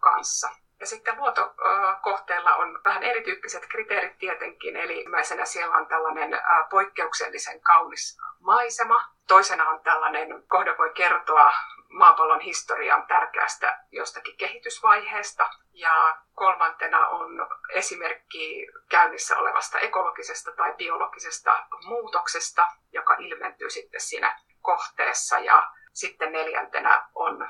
kanssa. 0.00 0.48
Ja 0.80 0.86
sitten 0.86 1.16
luontokohteella 1.16 2.54
on 2.54 2.80
vähän 2.84 3.02
erityyppiset 3.02 3.66
kriteerit 3.68 4.18
tietenkin, 4.18 4.76
eli 4.76 5.04
ensimmäisenä 5.10 5.44
siellä 5.44 5.76
on 5.76 5.86
tällainen 5.86 6.30
poikkeuksellisen 6.70 7.60
kaunis 7.60 8.18
maisema. 8.40 9.10
Toisena 9.28 9.68
on 9.68 9.80
tällainen, 9.80 10.44
kohde 10.48 10.78
voi 10.78 10.90
kertoa 10.90 11.52
maapallon 11.88 12.40
historian 12.40 13.06
tärkeästä 13.06 13.78
jostakin 13.92 14.36
kehitysvaiheesta. 14.36 15.50
Ja 15.72 16.18
kolmantena 16.34 17.08
on 17.08 17.48
esimerkki 17.72 18.66
käynnissä 18.90 19.38
olevasta 19.38 19.78
ekologisesta 19.78 20.52
tai 20.56 20.74
biologisesta 20.74 21.66
muutoksesta, 21.84 22.68
joka 22.92 23.14
ilmentyy 23.18 23.70
sitten 23.70 24.00
siinä 24.00 24.40
kohteessa. 24.60 25.38
Ja 25.38 25.70
sitten 25.92 26.32
neljäntenä 26.32 27.08
on 27.14 27.48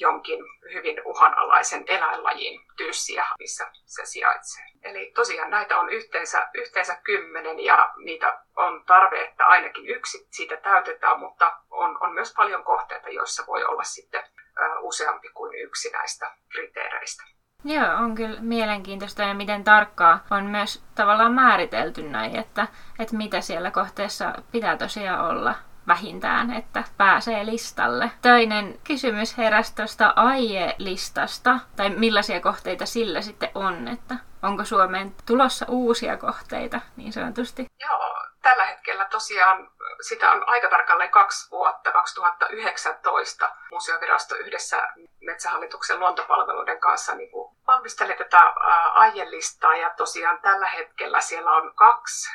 jonkin 0.00 0.38
hyvin 0.72 1.02
uhanalaisen 1.04 1.84
eläinlajin 1.86 2.60
tyyssiä, 2.76 3.24
missä 3.38 3.70
se 3.84 4.04
sijaitsee. 4.04 4.64
Eli 4.82 5.12
tosiaan 5.14 5.50
näitä 5.50 5.78
on 5.78 5.90
yhteensä, 5.90 6.48
yhteensä 6.54 7.00
kymmenen 7.04 7.60
ja 7.60 7.92
niitä 7.96 8.40
on 8.56 8.84
tarve, 8.84 9.24
että 9.24 9.46
ainakin 9.46 9.88
yksi 9.88 10.28
siitä 10.30 10.56
täytetään, 10.56 11.18
mutta 11.18 11.58
on, 11.70 11.98
on 12.00 12.12
myös 12.14 12.34
paljon 12.36 12.64
kohteita, 12.64 13.08
joissa 13.08 13.46
voi 13.46 13.64
olla 13.64 13.82
sitten 13.82 14.22
useampi 14.80 15.28
kuin 15.28 15.54
yksi 15.54 15.90
näistä 15.90 16.36
kriteereistä. 16.52 17.24
Joo, 17.64 17.94
on 17.96 18.14
kyllä 18.14 18.40
mielenkiintoista 18.40 19.22
ja 19.22 19.34
miten 19.34 19.64
tarkkaa 19.64 20.24
on 20.30 20.44
myös 20.44 20.84
tavallaan 20.94 21.32
määritelty 21.32 22.02
näin, 22.02 22.36
että, 22.36 22.68
että 22.98 23.16
mitä 23.16 23.40
siellä 23.40 23.70
kohteessa 23.70 24.32
pitää 24.52 24.76
tosiaan 24.76 25.30
olla 25.30 25.54
vähintään, 25.86 26.52
että 26.52 26.84
pääsee 26.96 27.46
listalle. 27.46 28.10
Toinen 28.22 28.78
kysymys 28.84 29.38
heräsi 29.38 29.74
tuosta 29.74 30.12
AIE-listasta, 30.16 31.60
tai 31.76 31.90
millaisia 31.90 32.40
kohteita 32.40 32.86
sillä 32.86 33.20
sitten 33.22 33.50
on, 33.54 33.88
että 33.88 34.16
onko 34.42 34.64
Suomeen 34.64 35.14
tulossa 35.26 35.66
uusia 35.68 36.16
kohteita 36.16 36.80
niin 36.96 37.12
sanotusti? 37.12 37.66
Joo, 37.80 38.24
tällä 38.42 38.64
hetkellä 38.64 39.04
tosiaan 39.04 39.70
sitä 40.00 40.32
on 40.32 40.48
aika 40.48 40.68
tarkalleen 40.68 41.10
kaksi 41.10 41.50
vuotta, 41.50 41.92
2019 41.92 43.50
museovirasto 43.70 44.36
yhdessä 44.36 44.88
Metsähallituksen 45.20 46.00
luontopalveluiden 46.00 46.80
kanssa 46.80 47.14
niin 47.14 47.30
kuin 47.30 47.56
valmisteli 47.66 48.14
tätä 48.14 48.40
aielistaa 48.94 49.76
ja 49.76 49.90
tosiaan 49.96 50.38
tällä 50.42 50.66
hetkellä 50.66 51.20
siellä 51.20 51.52
on 51.52 51.74
kaksi 51.74 52.30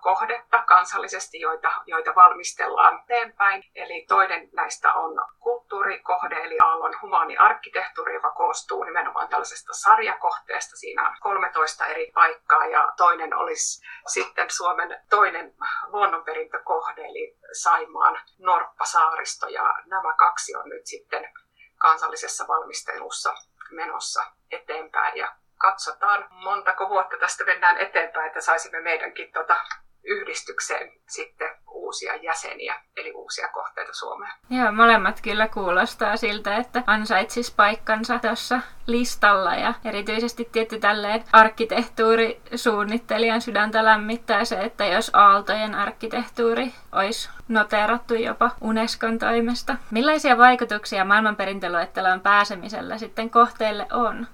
kohdetta 0.00 0.62
kansallisesti, 0.62 1.40
joita, 1.40 1.72
joita 1.86 2.14
valmistellaan 2.14 3.00
eteenpäin. 3.02 3.64
Eli 3.74 4.06
toinen 4.08 4.48
näistä 4.52 4.92
on 4.92 5.24
kulttuurikohde, 5.38 6.34
eli 6.34 6.58
Aallon 6.62 6.94
humaani 7.02 7.36
arkkitehtuuri, 7.36 8.14
joka 8.14 8.30
koostuu 8.30 8.84
nimenomaan 8.84 9.28
tällaisesta 9.28 9.72
sarjakohteesta. 9.72 10.76
Siinä 10.76 11.08
on 11.08 11.16
13 11.20 11.86
eri 11.86 12.10
paikkaa 12.14 12.66
ja 12.66 12.92
toinen 12.96 13.34
olisi 13.34 13.86
sitten 14.06 14.50
Suomen 14.50 15.00
toinen 15.10 15.54
luonnonperintökohde, 15.86 16.83
eli 16.96 17.38
Saimaan 17.52 18.20
Norppasaaristo. 18.38 19.48
Ja 19.48 19.74
nämä 19.86 20.14
kaksi 20.18 20.56
on 20.56 20.68
nyt 20.68 20.86
sitten 20.86 21.32
kansallisessa 21.78 22.44
valmistelussa 22.48 23.34
menossa 23.70 24.24
eteenpäin. 24.50 25.16
Ja 25.16 25.36
katsotaan, 25.58 26.26
montako 26.30 26.88
vuotta 26.88 27.16
tästä 27.20 27.44
mennään 27.44 27.78
eteenpäin, 27.78 28.26
että 28.26 28.40
saisimme 28.40 28.80
meidänkin 28.80 29.32
tuota 29.32 29.56
yhdistykseen 30.04 30.92
sitten 31.08 31.48
uusia 31.70 32.16
jäseniä, 32.16 32.80
eli 32.96 33.12
uusia 33.12 33.48
kohteita 33.48 33.92
Suomeen. 33.92 34.32
Joo, 34.50 34.72
molemmat 34.72 35.20
kyllä 35.20 35.48
kuulostaa 35.48 36.16
siltä, 36.16 36.56
että 36.56 36.82
ansaitsis 36.86 37.50
paikkansa 37.50 38.18
tuossa 38.18 38.60
listalla 38.86 39.54
ja 39.54 39.74
erityisesti 39.84 40.48
tietty 40.52 40.78
tälleen 40.78 41.24
arkkitehtuurisuunnittelijan 41.32 43.40
sydäntä 43.40 43.84
lämmittää 43.84 44.44
se, 44.44 44.60
että 44.60 44.84
jos 44.84 45.10
Aaltojen 45.14 45.74
arkkitehtuuri 45.74 46.74
olisi 46.92 47.30
noteerattu 47.48 48.14
jopa 48.14 48.50
Unescon 48.60 49.18
toimesta. 49.18 49.76
Millaisia 49.90 50.38
vaikutuksia 50.38 51.04
maailmanperintöluetteloon 51.04 52.20
pääsemisellä 52.20 52.98
sitten 52.98 53.30
kohteelle 53.30 53.86
on? 53.92 54.26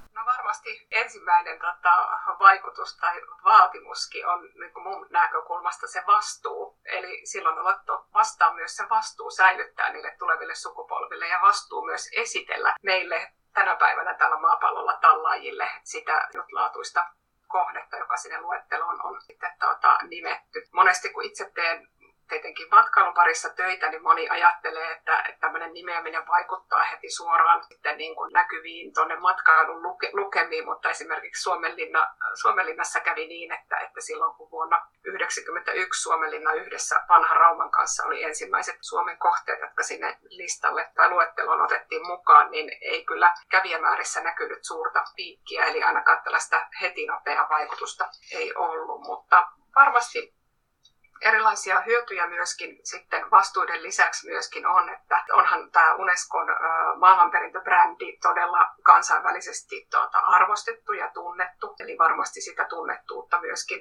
Varmasti 0.50 0.86
ensimmäinen 0.90 1.58
tota, 1.58 2.08
vaikutus 2.38 2.96
tai 2.96 3.20
vaatimuskin 3.44 4.26
on 4.26 4.42
niin 4.42 4.72
kuin 4.72 4.82
mun 4.82 5.06
näkökulmasta 5.10 5.86
se 5.86 6.02
vastuu. 6.06 6.78
Eli 6.84 7.26
silloin 7.26 7.58
on 7.58 8.04
vastaan 8.14 8.54
myös 8.54 8.76
se 8.76 8.88
vastuu 8.90 9.30
säilyttää 9.30 9.92
niille 9.92 10.16
tuleville 10.18 10.54
sukupolville 10.54 11.28
ja 11.28 11.38
vastuu 11.42 11.84
myös 11.84 12.08
esitellä 12.16 12.74
meille 12.82 13.32
tänä 13.54 13.76
päivänä 13.76 14.14
tällä 14.14 14.38
maapallolla 14.38 14.98
tallaajille 15.00 15.68
sitä 15.82 16.28
laatuista 16.52 17.06
kohdetta, 17.46 17.96
joka 17.96 18.16
sinne 18.16 18.40
luetteloon 18.40 19.06
on 19.06 19.20
sitten 19.20 19.52
tuota, 19.60 19.98
nimetty. 20.08 20.62
Monesti 20.72 21.12
kun 21.12 21.24
itse 21.24 21.50
teen 21.54 21.88
tietenkin 22.30 22.66
matkailun 22.70 23.14
parissa 23.14 23.48
töitä, 23.50 23.90
niin 23.90 24.02
moni 24.02 24.28
ajattelee, 24.28 24.92
että, 24.92 25.18
että 25.28 25.40
tämmöinen 25.40 25.72
nimeäminen 25.72 26.26
vaikuttaa 26.28 26.84
heti 26.84 27.10
suoraan 27.10 27.64
sitten 27.64 27.98
niin 27.98 28.16
kuin 28.16 28.32
näkyviin 28.32 28.94
tuonne 28.94 29.16
matkailun 29.16 29.82
luke, 29.82 30.10
lukemiin, 30.12 30.64
mutta 30.64 30.90
esimerkiksi 30.90 31.42
Suomenlinna, 31.42 32.06
Suomenlinnassa 32.40 33.00
kävi 33.00 33.26
niin, 33.26 33.52
että, 33.52 33.76
että 33.78 34.00
silloin 34.00 34.34
kun 34.34 34.50
vuonna 34.50 34.76
1991 34.78 36.02
Suomenlinna 36.02 36.52
yhdessä 36.52 37.04
vanhan 37.08 37.36
Rauman 37.36 37.70
kanssa 37.70 38.06
oli 38.06 38.22
ensimmäiset 38.22 38.76
Suomen 38.80 39.18
kohteet, 39.18 39.60
jotka 39.60 39.82
sinne 39.82 40.18
listalle 40.28 40.90
tai 40.96 41.10
luetteloon 41.10 41.60
otettiin 41.60 42.06
mukaan, 42.06 42.50
niin 42.50 42.70
ei 42.80 43.04
kyllä 43.04 43.34
kävijämäärissä 43.50 44.20
näkynyt 44.20 44.64
suurta 44.64 45.04
piikkiä, 45.16 45.64
eli 45.64 45.82
ainakaan 45.82 46.22
tällaista 46.24 46.66
heti 46.80 47.06
nopeaa 47.06 47.48
vaikutusta 47.50 48.08
ei 48.32 48.54
ollut, 48.54 49.00
mutta 49.00 49.46
varmasti 49.74 50.39
erilaisia 51.20 51.80
hyötyjä 51.80 52.26
myöskin 52.26 52.80
sitten 52.84 53.30
vastuuden 53.30 53.82
lisäksi 53.82 54.30
myöskin 54.30 54.66
on, 54.66 54.88
että 54.88 55.24
onhan 55.32 55.70
tämä 55.70 55.94
Unescon 55.94 56.46
maailmanperintöbrändi 56.98 58.18
todella 58.22 58.70
kansainvälisesti 58.82 59.86
tuota, 59.90 60.18
arvostettu 60.18 60.92
ja 60.92 61.10
tunnettu. 61.14 61.74
Eli 61.80 61.98
varmasti 61.98 62.40
sitä 62.40 62.64
tunnettuutta 62.64 63.40
myöskin 63.40 63.80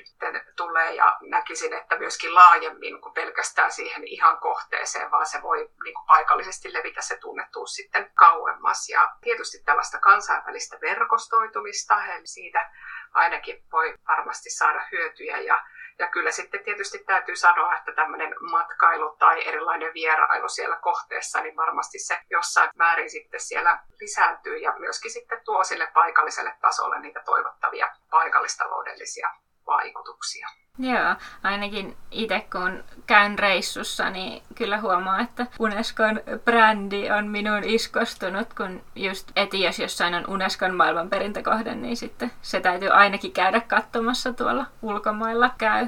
tulee 0.56 0.94
ja 0.94 1.18
näkisin, 1.22 1.74
että 1.74 1.98
myöskin 1.98 2.36
laajemmin 2.36 3.02
kuin 3.02 3.14
pelkästään 3.14 3.72
siihen 3.72 4.08
ihan 4.08 4.38
kohteeseen, 4.38 5.12
vaan 5.12 5.26
se 5.26 5.42
voi 5.42 5.58
niin 5.58 5.94
kuin 5.94 6.08
paikallisesti 6.08 6.74
levitä 6.74 7.02
se 7.02 7.18
tunnettuus 7.18 7.74
sitten 7.76 8.12
kauemmas. 8.16 8.90
Ja 8.90 9.12
tietysti 9.22 9.64
tällaista 9.66 10.00
kansainvälistä 10.00 10.78
verkostoitumista, 10.82 12.06
eli 12.06 12.28
siitä 12.28 12.72
ainakin 13.14 13.64
voi 13.72 13.94
varmasti 14.08 14.50
saada 14.50 14.88
hyötyjä 14.92 15.38
ja 15.38 15.64
ja 16.00 16.08
kyllä 16.08 16.32
sitten 16.32 16.64
tietysti 16.64 17.00
täytyy 17.00 17.36
sanoa, 17.36 17.76
että 17.76 17.92
tämmöinen 17.92 18.36
matkailu 18.42 19.16
tai 19.20 19.48
erilainen 19.48 19.94
vierailu 19.94 20.50
siellä 20.50 20.76
kohteessa, 20.76 21.42
niin 21.42 21.56
varmasti 21.56 22.00
se 22.00 22.20
jossain 22.30 22.70
määrin 22.76 23.10
sitten 23.10 23.40
siellä 23.40 23.80
lisääntyy 24.00 24.58
ja 24.58 24.74
myöskin 24.80 25.12
sitten 25.12 25.42
tuo 25.46 25.64
sille 25.64 25.88
paikalliselle 25.94 26.58
tasolle 26.62 27.00
niitä 27.00 27.22
toivottavia 27.26 27.90
paikallistaloudellisia 28.10 29.30
vaikutuksia. 29.70 30.48
Joo, 30.80 31.16
ainakin 31.44 31.98
itse 32.12 32.48
kun 32.52 32.84
käyn 33.08 33.40
reissussa, 33.40 34.10
niin 34.10 34.44
kyllä 34.56 34.80
huomaa, 34.80 35.20
että 35.20 35.48
Unescon 35.60 36.22
brändi 36.46 37.12
on 37.12 37.28
minun 37.28 37.64
iskostunut, 37.64 38.54
kun 38.54 38.84
just 38.96 39.32
eti 39.36 39.62
jos 39.62 39.80
jossain 39.80 40.14
on 40.14 40.28
Unescon 40.28 40.76
maailmanperintökohde, 40.76 41.76
niin 41.76 41.98
sitten 41.98 42.32
se 42.42 42.60
täytyy 42.60 42.90
ainakin 42.90 43.32
käydä 43.32 43.62
katsomassa 43.62 44.34
tuolla 44.34 44.66
ulkomailla 44.82 45.50
käy. 45.58 45.88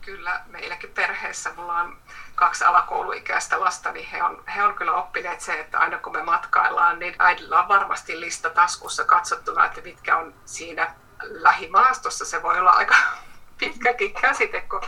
Kyllä, 0.00 0.40
meilläkin 0.46 0.90
perheessä 0.90 1.50
mulla 1.56 1.74
on 1.74 1.96
kaksi 2.34 2.64
alakouluikäistä 2.64 3.60
lasta, 3.60 3.92
niin 3.92 4.06
he 4.06 4.22
on, 4.22 4.44
he 4.56 4.62
on 4.62 4.74
kyllä 4.74 4.92
oppineet 4.92 5.40
se, 5.40 5.60
että 5.60 5.78
aina 5.78 5.98
kun 5.98 6.12
me 6.12 6.22
matkaillaan, 6.22 6.98
niin 6.98 7.14
äidillä 7.18 7.60
on 7.60 7.68
varmasti 7.68 8.20
lista 8.20 8.50
taskussa 8.50 9.04
katsottuna, 9.04 9.66
että 9.66 9.80
mitkä 9.80 10.16
on 10.16 10.34
siinä 10.44 10.94
lähimaastossa. 11.24 12.24
Se 12.24 12.42
voi 12.42 12.58
olla 12.58 12.70
aika 12.70 12.94
pitkäkin 13.58 14.14
käsite, 14.14 14.60
kun, 14.60 14.80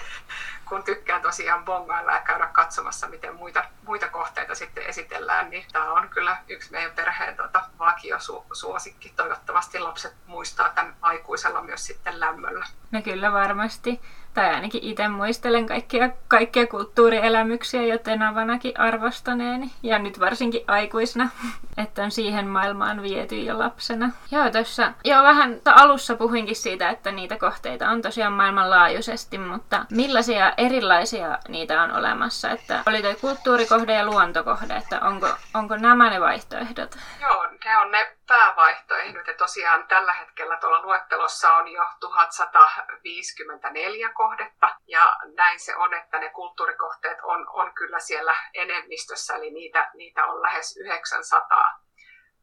kun 0.69 0.83
tykkään 0.83 1.23
tosiaan 1.23 1.65
bongailla 1.65 2.13
ja 2.13 2.21
käydä 2.21 2.47
katsomassa, 2.47 3.09
miten 3.09 3.35
muita, 3.35 3.65
muita 3.87 4.09
kohteita 4.09 4.55
sitten 4.55 4.87
esitellään, 4.87 5.51
niin 5.51 5.65
tämä 5.73 5.93
on 5.93 6.09
kyllä 6.09 6.37
yksi 6.49 6.73
meidän 6.73 6.93
perheen 6.93 7.37
tota, 7.37 7.63
vakiosuosikki. 7.79 9.13
Toivottavasti 9.17 9.79
lapset 9.79 10.15
muistaa 10.27 10.69
tämän 10.69 10.97
aikuisella 11.03 11.63
myös 11.63 11.87
sitten 11.87 12.21
lämmöllä. 12.21 12.67
No 12.91 13.03
kyllä 13.03 13.33
varmasti 13.33 14.01
tai 14.35 14.55
ainakin 14.55 14.85
itse 14.85 15.09
muistelen 15.09 15.67
kaikkia, 15.67 16.11
kaikkia 16.29 16.67
kulttuurielämyksiä 16.67 17.83
jo 17.83 17.99
tenavanakin 17.99 18.81
arvostaneeni, 18.81 19.71
ja 19.83 19.99
nyt 19.99 20.21
varsinkin 20.21 20.65
aikuisena, 20.67 21.29
että 21.85 22.03
on 22.03 22.11
siihen 22.11 22.47
maailmaan 22.47 23.03
viety 23.03 23.37
jo 23.37 23.59
lapsena. 23.59 24.11
Joo, 24.31 24.51
tuossa 24.51 24.93
jo 25.05 25.23
vähän 25.23 25.61
alussa 25.65 26.15
puhuinkin 26.15 26.57
siitä, 26.57 26.91
että 26.91 27.13
niitä 27.13 27.37
kohteita 27.37 27.91
on 27.91 28.03
tosiaan 28.03 28.33
maailmanlaajuisesti, 28.33 29.39
mutta 29.39 29.87
millaisia 29.91 30.53
erilaisia 30.57 31.39
niitä 31.49 31.83
on 31.83 31.93
olemassa? 31.93 32.51
Että 32.51 32.83
oli 32.87 33.03
toi 33.03 33.15
kulttuurikohde 33.15 33.95
ja 33.95 34.07
luontokohde, 34.07 34.77
että 34.77 35.01
onko, 35.01 35.29
onko 35.55 35.77
nämä 35.77 36.11
ne 36.11 36.21
vaihtoehdot? 36.21 36.97
Joo, 37.21 37.47
ne 37.65 37.79
on 37.79 37.91
ne 37.91 38.17
päävaihtoehdot. 38.27 39.27
Ja 39.27 39.35
tosiaan 39.35 39.89
tällä 39.89 40.13
hetkellä 40.13 40.57
tuolla 40.57 40.83
luettelossa 40.83 41.57
on 41.57 41.69
jo 41.69 41.85
1154 42.01 44.09
kohdetta. 44.09 44.77
Ja 44.87 45.17
näin 45.37 45.61
se 45.61 45.77
on, 45.77 45.95
että 45.95 46.19
ne 46.19 46.31
kulttuurikohteet 46.31 47.19
on, 47.23 47.47
on 47.49 47.75
kyllä 47.75 47.99
siellä 47.99 48.35
enemmistössä, 48.55 49.35
eli 49.35 49.51
niitä, 49.51 49.91
niitä 49.95 50.27
on 50.27 50.43
lähes 50.43 50.77
900 50.77 51.85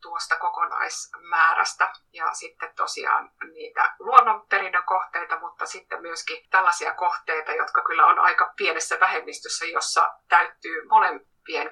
tuosta 0.02 0.36
kokonaismäärästä. 0.36 1.94
Ja 2.14 2.34
sitten 2.34 2.76
tosiaan 2.76 3.32
niitä 3.54 3.96
luonnonperinnön 4.00 4.84
kohteita, 4.84 5.40
mutta 5.40 5.66
sitten 5.66 6.02
myöskin 6.02 6.50
tällaisia 6.50 6.94
kohteita, 6.94 7.52
jotka 7.52 7.84
kyllä 7.84 8.06
on 8.06 8.20
aika 8.20 8.54
pienessä 8.58 9.00
vähemmistössä, 9.00 9.66
jossa 9.66 10.14
täyttyy 10.30 10.88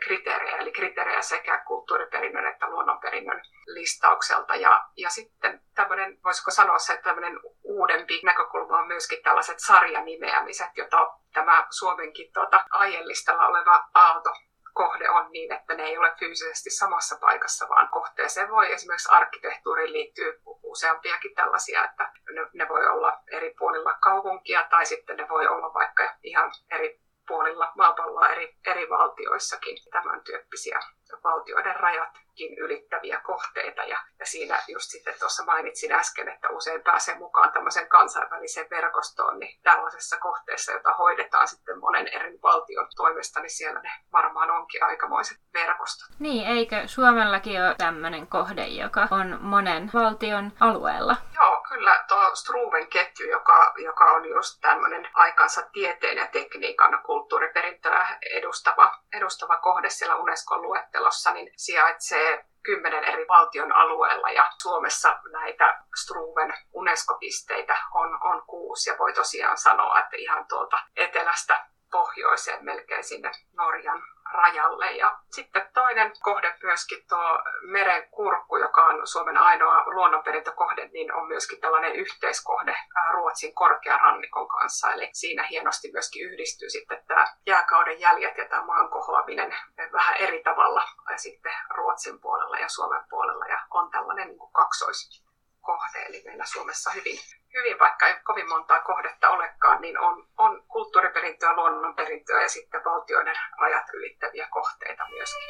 kriteerejä, 0.05 0.57
eli 0.57 0.71
kriteerejä 0.71 1.21
sekä 1.21 1.63
kulttuuriperinnön 1.67 2.47
että 2.47 2.69
luonnonperinnön 2.69 3.41
listaukselta. 3.65 4.55
Ja, 4.55 4.85
ja 4.97 5.09
sitten 5.09 5.61
tämmöinen, 5.75 6.17
voisiko 6.23 6.51
sanoa 6.51 6.79
se, 6.79 6.93
että 6.93 7.03
tämmöinen 7.03 7.39
uudempi 7.63 8.21
näkökulma 8.23 8.77
on 8.77 8.87
myöskin 8.87 9.23
tällaiset 9.23 9.59
sarjanimeämiset, 9.59 10.69
jota 10.77 10.97
tämä 11.33 11.67
Suomenkin 11.69 12.33
tuota, 12.33 12.65
aiellistalla 12.69 13.47
oleva 13.47 13.89
Aalto 13.93 14.29
kohde 14.73 15.09
on 15.09 15.31
niin, 15.31 15.51
että 15.53 15.73
ne 15.73 15.83
ei 15.83 15.97
ole 15.97 16.13
fyysisesti 16.19 16.69
samassa 16.69 17.17
paikassa, 17.21 17.69
vaan 17.69 17.89
kohteeseen 17.89 18.49
voi 18.49 18.73
esimerkiksi 18.73 19.11
arkkitehtuuriin 19.11 19.93
liittyä 19.93 20.33
useampiakin 20.63 21.35
tällaisia, 21.35 21.83
että 21.83 22.11
ne, 22.35 22.41
ne 22.53 22.69
voi 22.69 22.87
olla 22.87 23.19
eri 23.31 23.53
puolilla 23.59 23.93
kaupunkia 23.93 24.67
tai 24.69 24.85
sitten 24.85 25.17
ne 25.17 25.29
voi 25.29 25.47
olla 25.47 25.73
vaikka 25.73 26.15
ihan 26.23 26.51
eri 26.71 26.99
puolilla 27.29 27.71
maapalloa 27.77 28.29
eri, 28.29 28.55
eri 28.65 28.89
valtioissakin 28.89 29.77
tämän 29.91 30.21
tyyppisiä 30.23 30.79
valtioiden 31.23 31.75
rajatkin 31.75 32.57
ylittäviä 32.57 33.21
kohteita. 33.23 33.83
Ja, 33.83 33.99
ja 34.19 34.25
siinä 34.25 34.59
just 34.67 34.91
sitten 34.91 35.13
tuossa 35.19 35.45
mainitsin 35.45 35.91
äsken, 35.91 36.29
että 36.29 36.49
usein 36.49 36.81
pääsee 36.81 37.15
mukaan 37.17 37.51
tämmöiseen 37.51 37.87
kansainväliseen 37.87 38.67
verkostoon, 38.69 39.39
niin 39.39 39.59
tällaisessa 39.63 40.17
kohteessa, 40.17 40.71
jota 40.71 40.93
hoidetaan 40.93 41.47
sitten 41.47 41.79
monen 41.79 42.07
eri 42.07 42.39
valtion 42.43 42.87
toimesta, 42.95 43.39
niin 43.39 43.57
siellä 43.57 43.79
ne 43.79 43.91
varmaan 44.13 44.51
onkin 44.51 44.83
aikamoiset 44.83 45.37
verkostot. 45.53 46.19
Niin, 46.19 46.47
eikö 46.47 46.87
Suomellakin 46.87 47.61
ole 47.61 47.75
tämmöinen 47.77 48.27
kohde, 48.27 48.67
joka 48.67 49.07
on 49.11 49.37
monen 49.41 49.91
valtion 49.93 50.51
alueella? 50.59 51.15
Joo, 51.35 51.58
kyllä 51.79 52.05
tuo 52.07 52.35
Struven 52.35 52.87
ketju, 52.87 53.29
joka, 53.29 53.73
joka 53.77 54.05
on 54.05 54.29
just 54.29 54.61
tämmöinen 54.61 55.09
aikansa 55.13 55.61
tieteen 55.73 56.17
ja 56.17 56.27
tekniikan 56.27 57.03
kulttuuriperintöä 57.05 58.17
edustava, 58.31 58.99
edustava 59.13 59.57
kohde 59.57 59.89
siellä 59.89 60.15
Unescon 60.15 60.61
luettelossa, 60.61 61.31
niin 61.31 61.51
sijaitsee 61.57 62.45
kymmenen 62.63 63.03
eri 63.03 63.27
valtion 63.27 63.71
alueella 63.75 64.29
ja 64.29 64.51
Suomessa 64.61 65.19
näitä 65.31 65.83
Struven 66.01 66.53
UNESCO-pisteitä 66.73 67.77
on, 67.93 68.23
on 68.23 68.43
kuusi. 68.47 68.89
Ja 68.89 68.97
voi 68.99 69.13
tosiaan 69.13 69.57
sanoa, 69.57 69.99
että 69.99 70.17
ihan 70.17 70.45
tuolta 70.47 70.79
etelästä 70.95 71.65
pohjoiseen 71.91 72.65
melkein 72.65 73.03
sinne 73.03 73.31
Norjan 73.53 74.03
rajalle. 74.31 74.91
Ja 74.91 75.19
sitten 75.31 75.69
toinen 75.73 76.11
kohde 76.21 76.55
myöskin 76.63 77.05
tuo 77.09 77.43
meren 77.61 78.09
kurkku, 78.09 78.57
joka 78.57 78.85
on 78.85 79.07
Suomen 79.07 79.37
ainoa 79.37 79.83
luonnonperintökohde, 79.85 80.87
niin 80.87 81.13
on 81.13 81.27
myöskin 81.27 81.61
tällainen 81.61 81.95
yhteiskohde 81.95 82.75
Ruotsin 83.11 83.55
korkearannikon 83.55 84.47
kanssa. 84.47 84.91
Eli 84.91 85.09
siinä 85.13 85.47
hienosti 85.49 85.91
myöskin 85.91 86.25
yhdistyy 86.25 86.69
sitten 86.69 87.03
tämä 87.07 87.25
jääkauden 87.45 87.99
jäljet 87.99 88.37
ja 88.37 88.45
tämä 88.45 88.65
maan 88.65 88.89
kohoaminen 88.89 89.55
vähän 89.91 90.15
eri 90.15 90.43
tavalla 90.43 90.83
ja 91.09 91.17
sitten 91.17 91.53
Ruotsin 91.69 92.19
puolella 92.21 92.57
ja 92.57 92.69
Suomen 92.69 93.01
puolella. 93.09 93.45
Ja 93.45 93.59
on 93.71 93.91
tällainen 93.91 94.27
niin 94.27 94.39
kuin 94.39 94.53
kaksoiskohde, 94.53 96.05
eli 96.09 96.21
meillä 96.25 96.45
Suomessa 96.45 96.91
hyvin 96.91 97.19
hyvin, 97.53 97.79
vaikka 97.79 98.07
ei 98.07 98.15
kovin 98.23 98.49
montaa 98.49 98.79
kohdetta 98.79 99.29
olekaan, 99.29 99.81
niin 99.81 99.99
on, 99.99 100.27
on 100.37 100.63
kulttuuriperintöä, 100.67 101.55
luonnonperintöä 101.55 102.41
ja 102.41 102.49
sitten 102.49 102.81
valtioiden 102.85 103.35
rajat 103.61 103.85
ylittäviä 103.93 104.47
kohteita 104.51 105.03
myöskin. 105.09 105.49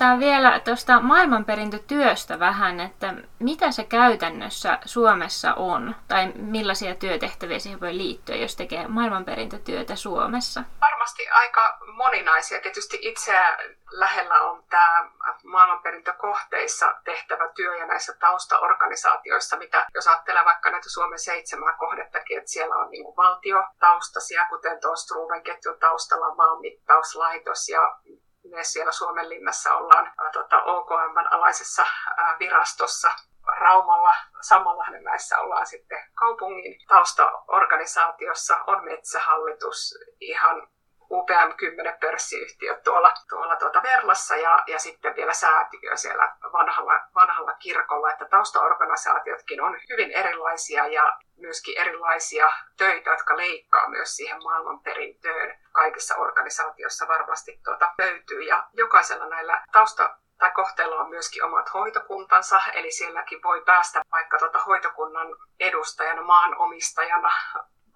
Tämä 0.00 0.18
vielä 0.18 0.60
tuosta 0.60 1.00
maailmanperintötyöstä 1.00 2.38
vähän, 2.38 2.80
että 2.80 3.14
mitä 3.38 3.70
se 3.70 3.84
käytännössä 3.84 4.78
Suomessa 4.84 5.54
on, 5.54 5.94
tai 6.08 6.32
millaisia 6.34 6.94
työtehtäviä 6.94 7.58
siihen 7.58 7.80
voi 7.80 7.96
liittyä, 7.96 8.36
jos 8.36 8.56
tekee 8.56 8.88
maailmanperintötyötä 8.88 9.96
Suomessa? 9.96 10.62
Varmasti 10.80 11.28
aika 11.28 11.78
moninaisia. 11.92 12.60
Tietysti 12.60 12.98
itseä 13.00 13.58
lähellä 13.90 14.40
on 14.40 14.64
tämä 14.70 15.10
maailmanperintökohteissa 15.44 16.94
tehtävä 17.04 17.48
työ 17.48 17.76
ja 17.76 17.86
näissä 17.86 18.16
taustaorganisaatioissa, 18.20 19.56
mitä 19.56 19.86
jos 19.94 20.06
ajattelee 20.06 20.44
vaikka 20.44 20.70
näitä 20.70 20.88
Suomen 20.90 21.18
seitsemää 21.18 21.76
kohdettakin, 21.78 22.38
että 22.38 22.50
siellä 22.50 22.76
on 22.76 22.90
niin 22.90 23.16
valtiotaustasia, 23.16 24.46
kuten 24.50 24.80
tuossa 24.80 25.04
Struven 25.04 25.42
ketjun 25.42 25.78
taustalla 25.80 26.34
maanmittauslaitos 26.34 27.68
ja 27.68 27.80
myös 28.44 28.72
siellä 28.72 28.92
Suomenlinnassa 28.92 29.74
ollaan 29.74 30.06
ää, 30.06 30.30
tota, 30.32 30.62
OKM 30.62 31.16
alaisessa 31.30 31.86
ää, 32.16 32.36
virastossa 32.38 33.10
Raumalla, 33.60 34.14
Samanlahdenmäessä 34.40 35.38
ollaan 35.38 35.66
sitten 35.66 35.98
kaupungin 36.14 36.86
taustaorganisaatiossa, 36.88 38.64
on 38.66 38.84
metsähallitus, 38.84 39.94
ihan 40.20 40.68
UPM 41.10 41.52
10 41.56 41.98
pörssiyhtiö 42.00 42.80
tuolla, 42.84 43.12
tuolla 43.28 43.56
tuota 43.56 43.82
Verlassa 43.82 44.36
ja, 44.36 44.62
ja 44.66 44.78
sitten 44.78 45.16
vielä 45.16 45.32
säätiö 45.32 45.96
siellä 45.96 46.36
vanhalla, 46.52 46.92
vanhalla 47.14 47.52
kirkolla, 47.52 48.10
että 48.10 48.24
taustaorganisaatiotkin 48.24 49.60
on 49.60 49.78
hyvin 49.90 50.10
erilaisia 50.10 50.86
ja 50.86 51.18
myöskin 51.36 51.78
erilaisia 51.78 52.50
töitä, 52.76 53.10
jotka 53.10 53.36
leikkaa 53.36 53.88
myös 53.88 54.16
siihen 54.16 54.42
maailmanperintöön. 54.42 55.58
Kaikissa 55.72 56.16
organisaatioissa 56.16 57.08
varmasti 57.08 57.60
tuota 57.64 57.92
löytyy 57.98 58.42
ja 58.42 58.68
jokaisella 58.72 59.28
näillä 59.28 59.64
tausta 59.72 60.16
tai 60.38 60.50
kohteella 60.50 60.96
on 60.96 61.10
myöskin 61.10 61.44
omat 61.44 61.74
hoitokuntansa, 61.74 62.60
eli 62.72 62.90
sielläkin 62.90 63.42
voi 63.42 63.62
päästä 63.66 64.02
vaikka 64.12 64.38
tuota 64.38 64.58
hoitokunnan 64.58 65.28
edustajana, 65.60 66.22
maanomistajana 66.22 67.30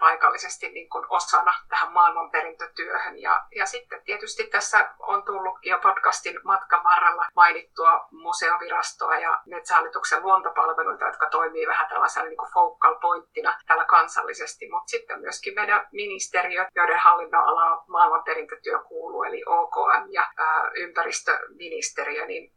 paikallisesti 0.04 0.68
niin 0.68 0.88
kuin 0.88 1.04
osana 1.08 1.54
tähän 1.68 1.92
maailmanperintötyöhön. 1.92 3.18
Ja, 3.18 3.44
ja 3.56 3.66
sitten 3.66 4.02
tietysti 4.04 4.44
tässä 4.44 4.90
on 4.98 5.22
tullut 5.22 5.58
jo 5.62 5.78
podcastin 5.78 6.40
matkan 6.44 6.84
varrella 6.84 7.26
mainittua 7.36 8.06
museovirastoa 8.10 9.18
ja 9.18 9.42
Metsähallituksen 9.46 10.22
luontopalveluita, 10.22 11.04
jotka 11.04 11.28
toimii 11.30 11.66
vähän 11.66 11.88
tällaisena 11.88 12.26
niin 12.26 12.36
kuin 12.36 12.52
focal 12.52 12.94
pointtina 13.00 13.58
täällä 13.66 13.84
kansallisesti, 13.84 14.70
mutta 14.70 14.90
sitten 14.90 15.20
myöskin 15.20 15.54
meidän 15.54 15.86
ministeriöt, 15.92 16.68
joiden 16.76 16.98
hallinnoala 16.98 17.84
maailmanperintötyö 17.88 18.78
kuuluu, 18.78 19.22
eli 19.22 19.42
OKM 19.46 20.04
ja 20.08 20.26
ää, 20.36 20.70
ympäristöministeriö, 20.76 22.26
niin 22.26 22.52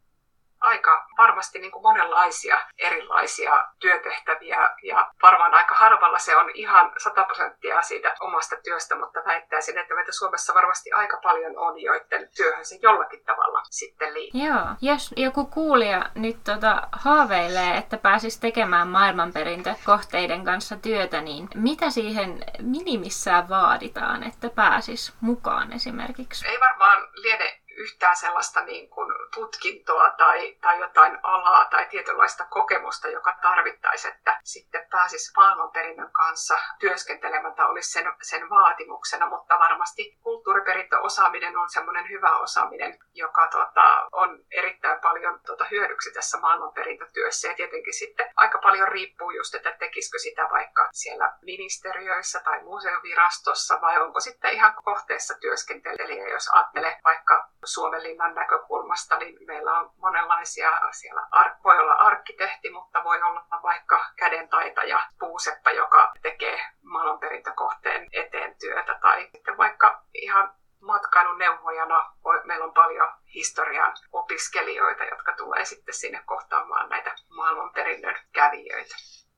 aika 0.67 1.08
varmasti 1.17 1.60
niin 1.60 1.71
kuin 1.71 1.82
monenlaisia 1.82 2.58
erilaisia 2.77 3.67
työtehtäviä 3.80 4.69
ja 4.84 5.12
varmaan 5.21 5.53
aika 5.53 5.75
harvalla 5.75 6.19
se 6.19 6.36
on 6.36 6.49
ihan 6.53 6.91
100 6.97 7.23
prosenttia 7.23 7.82
siitä 7.82 8.15
omasta 8.19 8.56
työstä, 8.63 8.95
mutta 8.95 9.19
väittäisin, 9.25 9.77
että 9.77 9.95
meitä 9.95 10.12
Suomessa 10.12 10.53
varmasti 10.53 10.91
aika 10.91 11.19
paljon 11.23 11.58
on, 11.58 11.82
joiden 11.82 12.30
työhön 12.38 12.65
se 12.65 12.80
jollakin 12.82 13.25
tavalla 13.25 13.62
sitten 13.69 14.13
liittyy. 14.13 14.41
Joo, 14.41 14.65
jos 14.82 15.13
joku 15.17 15.45
kuulija 15.45 16.10
nyt 16.15 16.38
tota, 16.43 16.88
haaveilee, 16.91 17.77
että 17.77 17.97
pääsisi 17.97 18.41
tekemään 18.41 18.88
maailmanperintökohteiden 18.88 20.45
kanssa 20.45 20.75
työtä, 20.75 21.21
niin 21.21 21.47
mitä 21.56 21.89
siihen 21.89 22.43
minimissään 22.62 23.49
vaaditaan, 23.49 24.23
että 24.23 24.49
pääsis 24.49 25.13
mukaan 25.21 25.73
esimerkiksi? 25.73 26.47
Ei 26.47 26.60
varmaan 26.60 27.08
liene 27.13 27.60
yhtään 27.78 28.16
sellaista 28.16 28.62
niin 28.62 28.90
kuin 28.90 29.13
tutkintoa 29.34 30.10
tai, 30.10 30.58
tai 30.62 30.80
jotain 30.80 31.20
alaa 31.24 31.66
tai 31.66 31.86
tietynlaista 31.86 32.46
kokemusta, 32.46 33.08
joka 33.08 33.38
tarvittaisi, 33.42 34.08
että 34.08 34.40
sitten 34.44 34.88
pääsisi 34.92 35.32
maailmanperinnön 35.38 36.12
kanssa 36.12 36.58
työskentelemään 36.80 37.56
tai 37.56 37.70
olisi 37.70 37.92
sen, 37.92 38.13
sen 38.22 38.50
vaatimuksena, 38.50 39.30
mutta 39.30 39.60
varmasti 39.60 40.18
kulttuuriperintöosaaminen 40.24 41.58
on 41.58 41.70
semmoinen 41.70 42.10
hyvä 42.10 42.38
osaaminen, 42.38 43.00
joka 43.13 43.48
tota, 43.48 44.08
on 44.12 44.40
erittäin 44.52 45.00
paljon 45.02 45.40
tota, 45.46 45.66
hyödyksi 45.72 46.12
tässä 46.13 46.38
maailmanperintötyössä. 46.38 47.48
Ja 47.48 47.54
tietenkin 47.54 47.94
sitten 47.94 48.30
aika 48.36 48.58
paljon 48.58 48.88
riippuu 48.88 49.32
just, 49.32 49.56
että 49.56 49.72
tekisikö 49.72 50.20
sitä 50.20 50.48
vaikka 50.52 50.90
siellä 50.92 51.34
ministeriöissä 51.42 52.40
tai 52.40 52.63
museovirastossa 52.63 53.82
vai 53.82 54.02
onko 54.02 54.20
sitten 54.20 54.54
ihan 54.54 54.74
kohteessa 54.84 55.34
työskentelijä, 55.40 56.28
jos 56.28 56.50
ajattelee 56.50 57.00
vaikka 57.04 57.50
Suomenlinnan 57.67 58.36
näkökulmasta, 58.36 59.17
niin 59.17 59.38
meillä 59.47 59.80
on 59.80 59.91
monenlaisia 59.97 60.71
siellä. 60.91 61.27
Voi 61.63 61.80
olla 61.80 61.93
arkkitehti, 61.93 62.69
mutta 62.69 63.03
voi 63.03 63.21
olla 63.21 63.45
vaikka 63.63 64.06
kädentaitaja, 64.15 64.99
puuseppa, 65.19 65.71
joka 65.71 66.12
tekee 66.21 66.62
maailmanperintökohteen 66.82 68.08
eteen 68.12 68.56
työtä. 68.60 68.99
Tai 69.01 69.30
sitten 69.32 69.58
vaikka 69.58 70.03
ihan 70.13 70.53
matkailuneuvojana 70.82 72.13
meillä 72.43 72.65
on 72.65 72.73
paljon 72.73 73.13
historian 73.34 73.93
opiskelijoita, 74.12 75.03
jotka 75.03 75.34
tulee 75.38 75.65
sitten 75.65 75.93
sinne 75.93 76.21
kohtaamaan 76.25 76.89
näitä 76.89 77.15
maailmanperinnön 77.36 78.15
kävijöitä 78.34 78.95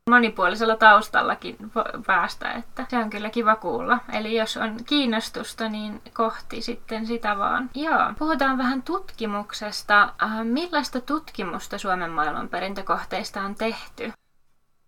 monipuolisella 0.10 0.76
taustallakin 0.76 1.58
päästä, 2.08 2.52
että 2.52 2.86
se 2.90 2.98
on 2.98 3.10
kyllä 3.10 3.30
kiva 3.30 3.56
kuulla. 3.56 4.00
Eli 4.14 4.36
jos 4.36 4.58
on 4.58 4.78
kiinnostusta, 4.86 5.70
niin 5.70 6.02
kohti 6.14 6.62
sitten 6.62 7.06
sitä 7.06 7.38
vaan. 7.38 7.70
Joo, 7.76 8.14
puhutaan 8.20 8.58
vähän 8.58 8.84
tutkimuksesta. 8.84 10.02
Äh, 10.24 10.44
millaista 10.44 11.02
tutkimusta 11.02 11.78
Suomen 11.78 12.12
maailmanperintökohteista 12.12 13.42
on 13.42 13.56
tehty? 13.56 14.14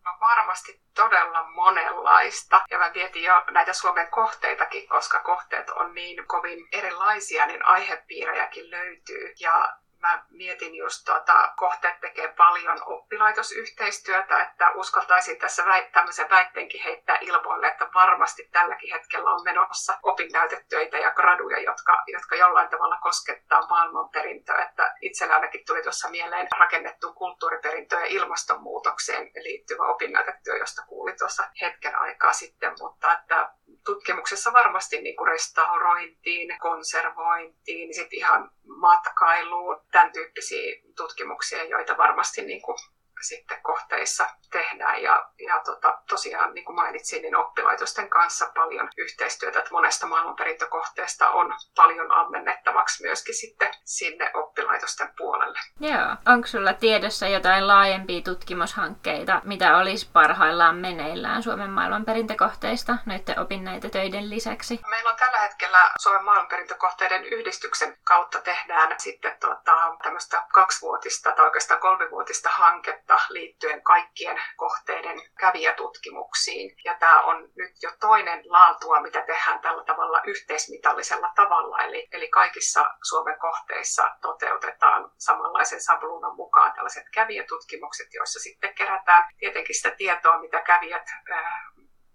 No 0.06 0.12
varmasti 0.22 0.82
todella 0.96 1.44
monenlaista. 1.44 2.62
Ja 2.72 2.78
mä 2.78 2.92
mietin 2.96 3.24
jo 3.24 3.44
näitä 3.52 3.74
Suomen 3.74 4.08
kohteitakin, 4.08 4.88
koska 4.90 5.20
kohteet 5.20 5.70
on 5.70 5.94
niin 5.94 6.28
kovin 6.28 6.68
erilaisia, 6.72 7.46
niin 7.46 7.66
aihepiirejäkin 7.66 8.72
löytyy. 8.72 9.34
Ja 9.40 9.78
mä 10.02 10.26
mietin 10.30 10.76
just 10.76 11.06
tota, 11.06 11.54
kohteet 11.56 12.00
tekee 12.00 12.28
paljon 12.28 12.80
oppilaitosyhteistyötä, 12.86 14.40
että 14.40 14.72
uskaltaisin 14.72 15.38
tässä 15.38 15.66
väit, 15.66 15.92
tämmöisen 15.92 16.30
väitteenkin 16.30 16.84
heittää 16.84 17.18
ilmoille, 17.22 17.68
että 17.68 17.90
varmasti 17.94 18.50
tälläkin 18.52 18.94
hetkellä 18.94 19.30
on 19.30 19.44
menossa 19.44 19.98
opinnäytetöitä 20.04 20.98
ja 20.98 21.12
graduja, 21.12 21.60
jotka, 21.60 22.04
jotka 22.08 22.36
jollain 22.36 22.70
tavalla 22.70 22.98
koskettaa 23.02 23.68
maailmanperintöä. 23.70 24.66
Että 24.66 24.96
itsellä 25.02 25.36
ainakin 25.36 25.66
tuli 25.68 25.84
tuossa 25.84 26.10
mieleen 26.10 26.48
rakennettu 26.60 27.14
kulttuuriperintöön 27.14 28.02
ja 28.02 28.08
ilmastonmuutokseen 28.08 29.32
liittyvä 29.36 29.88
opinnäytetyö, 29.88 30.58
josta 30.58 30.82
kuulin 30.88 31.18
tuossa 31.20 31.44
hetken 31.62 31.96
aikaa 32.00 32.34
sitten, 32.34 32.74
mutta 32.80 33.14
että 33.14 33.50
tutkimuksessa 33.86 34.54
varmasti 34.54 35.02
niin 35.02 35.15
kuin 35.15 35.28
restaurointiin, 35.28 36.58
konservointiin, 36.60 37.94
sitten 37.94 38.20
ihan 38.20 38.52
matkailuun, 38.63 39.82
tämän 39.91 40.12
tyyppisiä 40.12 40.82
tutkimuksia, 40.98 41.63
joita 41.63 41.98
varmasti 41.98 42.41
niin 42.41 42.62
kuin 42.62 42.78
sitten 43.24 43.62
kohteissa 43.62 44.28
tehdään. 44.52 45.02
Ja, 45.04 45.30
ja 45.48 45.62
tota, 45.66 45.98
tosiaan, 46.10 46.54
niin 46.54 46.66
kuin 46.66 46.76
mainitsin, 46.76 47.22
niin 47.22 47.36
oppilaitosten 47.36 48.10
kanssa 48.10 48.52
paljon 48.56 48.90
yhteistyötä, 48.98 49.60
että 49.60 49.72
monesta 49.72 50.08
maailmanperintökohteesta 50.08 51.30
on 51.30 51.54
paljon 51.76 52.12
ammennettavaksi 52.12 53.04
myöskin 53.04 53.36
sitten 53.36 53.72
sinne 53.84 54.32
oppilaitosten 54.34 55.14
puolelle. 55.18 55.60
Joo. 55.80 56.16
Onko 56.34 56.48
sulla 56.48 56.74
tiedossa 56.74 57.28
jotain 57.28 57.68
laajempia 57.68 58.22
tutkimushankkeita, 58.22 59.42
mitä 59.44 59.78
olisi 59.78 60.10
parhaillaan 60.14 60.76
meneillään 60.76 61.44
Suomen 61.44 61.70
maailmanperintökohteista 61.70 62.98
noiden 63.06 63.40
opinnäytetöiden 63.40 64.30
lisäksi? 64.30 64.80
Meillä 64.90 65.10
on 65.10 65.16
tällä 65.16 65.40
hetkellä 65.40 65.92
Suomen 66.00 66.24
maailmanperintökohteiden 66.24 67.26
yhdistyksen 67.26 67.98
kautta 68.04 68.42
tehdään 68.42 68.96
sitten 68.98 69.38
tota, 69.40 69.96
tämmöistä 70.04 70.44
kaksivuotista 70.54 71.32
tai 71.32 71.46
oikeastaan 71.46 71.80
kolmivuotista 71.80 72.50
hanketta 72.50 73.11
liittyen 73.30 73.84
kaikkien 73.84 74.41
kohteiden 74.56 75.21
kävijätutkimuksiin. 75.39 76.76
Ja 76.86 76.95
tämä 77.00 77.21
on 77.21 77.50
nyt 77.56 77.71
jo 77.82 77.91
toinen 78.00 78.41
laatua, 78.45 79.02
mitä 79.02 79.21
tehdään 79.21 79.60
tällä 79.60 79.84
tavalla 79.84 80.21
yhteismitallisella 80.26 81.32
tavalla. 81.36 81.80
Eli, 81.80 82.08
eli 82.12 82.30
kaikissa 82.30 82.86
Suomen 83.10 83.39
kohteissa 83.39 84.04
toteutetaan 84.21 85.12
samanlaisen 85.17 85.82
sabluunan 85.82 86.36
mukaan 86.36 86.74
tällaiset 86.74 87.06
kävijätutkimukset, 87.13 88.08
joissa 88.13 88.39
sitten 88.39 88.76
kerätään 88.76 89.24
tietenkin 89.38 89.76
sitä 89.76 89.91
tietoa, 89.91 90.39
mitä 90.39 90.62
kävijät 90.62 91.06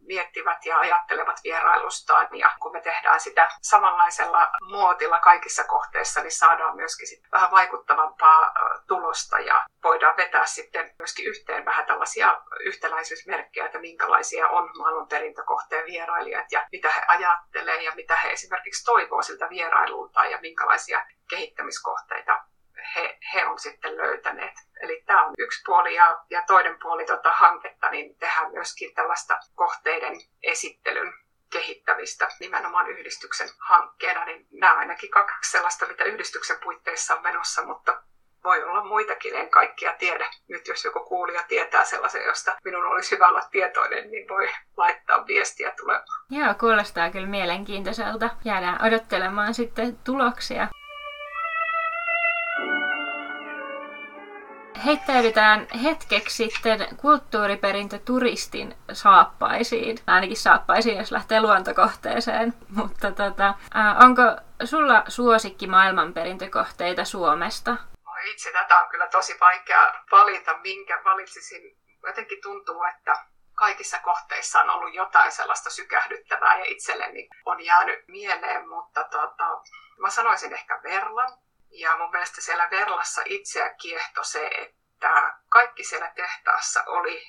miettivät 0.06 0.66
ja 0.66 0.78
ajattelevat 0.78 1.40
vierailustaan. 1.44 2.28
Ja 2.32 2.50
kun 2.60 2.72
me 2.72 2.80
tehdään 2.80 3.20
sitä 3.20 3.48
samanlaisella 3.62 4.48
muotilla 4.70 5.18
kaikissa 5.18 5.64
kohteissa, 5.64 6.20
niin 6.22 6.32
saadaan 6.32 6.76
myöskin 6.76 7.06
sit 7.06 7.20
vähän 7.32 7.50
vaikuttavampaa 7.50 8.52
tulosta 8.88 9.38
ja 9.38 9.66
voidaan 9.82 10.16
vetää 10.16 10.46
sitten 10.46 10.94
myöskin 10.98 11.26
yhteen 11.26 11.64
vähän 11.64 11.86
tällaisia 11.86 12.40
yhtäläisyysmerkkejä, 12.60 13.66
että 13.66 13.78
minkälaisia 13.78 14.48
on 14.48 14.70
maailmanperintökohteen 14.78 15.86
vierailijat 15.86 16.52
ja 16.52 16.66
mitä 16.72 16.90
he 16.92 17.02
ajattelee 17.08 17.82
ja 17.82 17.92
mitä 17.94 18.16
he 18.16 18.32
esimerkiksi 18.32 18.84
toivoo 18.84 19.22
siltä 19.22 19.48
vierailulta 19.48 20.24
ja 20.24 20.38
minkälaisia 20.40 21.06
kehittämiskohteita 21.30 22.44
he, 22.96 23.18
he 23.34 23.46
on 23.46 23.58
sitten 23.58 23.96
löytäneet. 23.96 24.54
Eli 24.80 25.02
tämä 25.06 25.26
on 25.26 25.34
yksi 25.38 25.62
puoli 25.66 25.94
ja, 25.94 26.24
ja 26.30 26.42
toinen 26.46 26.78
puoli 26.82 27.04
tota 27.04 27.32
hanketta, 27.32 27.90
niin 27.90 28.18
tehdään 28.18 28.52
myöskin 28.52 28.94
tällaista 28.94 29.38
kohteiden 29.54 30.14
esittelyn 30.42 31.12
kehittämistä 31.52 32.28
nimenomaan 32.40 32.88
yhdistyksen 32.90 33.48
hankkeena, 33.58 34.24
niin 34.24 34.46
nämä 34.50 34.78
ainakin 34.78 35.10
kaksi 35.10 35.50
sellaista, 35.50 35.86
mitä 35.86 36.04
yhdistyksen 36.04 36.56
puitteissa 36.62 37.14
on 37.14 37.22
menossa, 37.22 37.64
mutta 37.64 38.02
voi 38.46 38.62
olla 38.64 38.84
muitakin, 38.84 39.36
en 39.36 39.50
kaikkia 39.50 39.92
tiedä. 39.98 40.26
Nyt 40.48 40.68
jos 40.68 40.84
joku 40.84 41.00
kuulija 41.00 41.42
tietää 41.48 41.84
sellaisen, 41.84 42.24
josta 42.24 42.56
minun 42.64 42.86
olisi 42.86 43.14
hyvä 43.14 43.28
olla 43.28 43.42
tietoinen, 43.50 44.10
niin 44.10 44.28
voi 44.28 44.48
laittaa 44.76 45.26
viestiä 45.26 45.72
tulemaan. 45.80 46.06
Joo, 46.30 46.54
kuulostaa 46.60 47.10
kyllä 47.10 47.26
mielenkiintoiselta. 47.26 48.30
Jäädään 48.44 48.86
odottelemaan 48.86 49.54
sitten 49.54 49.98
tuloksia. 50.04 50.68
heittäydytään 54.84 55.66
hetkeksi 55.82 56.50
sitten 56.50 56.86
kulttuuriperintöturistin 56.96 58.74
saappaisiin. 58.92 59.98
Ainakin 60.06 60.36
saappaisiin, 60.36 60.98
jos 60.98 61.12
lähtee 61.12 61.40
luontokohteeseen. 61.40 62.54
Mutta 62.76 63.12
tota, 63.12 63.54
onko 64.04 64.22
sulla 64.64 65.04
suosikki 65.08 65.66
maailmanperintökohteita 65.66 67.04
Suomesta? 67.04 67.76
Itse 68.26 68.52
tätä 68.52 68.78
on 68.78 68.88
kyllä 68.88 69.06
tosi 69.06 69.36
vaikea 69.40 70.04
valita, 70.10 70.58
minkä 70.58 71.00
valitsisin. 71.04 71.76
Jotenkin 72.06 72.42
tuntuu, 72.42 72.84
että 72.84 73.26
kaikissa 73.54 73.98
kohteissa 73.98 74.60
on 74.60 74.70
ollut 74.70 74.94
jotain 74.94 75.32
sellaista 75.32 75.70
sykähdyttävää 75.70 76.58
ja 76.58 76.64
itselleni 76.64 77.28
on 77.44 77.64
jäänyt 77.64 78.08
mieleen, 78.08 78.68
mutta 78.68 79.04
tota, 79.04 79.62
mä 79.98 80.10
sanoisin 80.10 80.52
ehkä 80.52 80.80
Verlan 80.82 81.38
ja 81.70 81.96
mun 81.96 82.10
mielestä 82.10 82.40
siellä 82.40 82.68
Verlassa 82.70 83.22
itseä 83.24 83.74
kiehto 83.74 84.24
se, 84.24 84.46
että 84.46 85.38
kaikki 85.48 85.84
siellä 85.84 86.12
tehtaassa 86.16 86.84
oli 86.86 87.22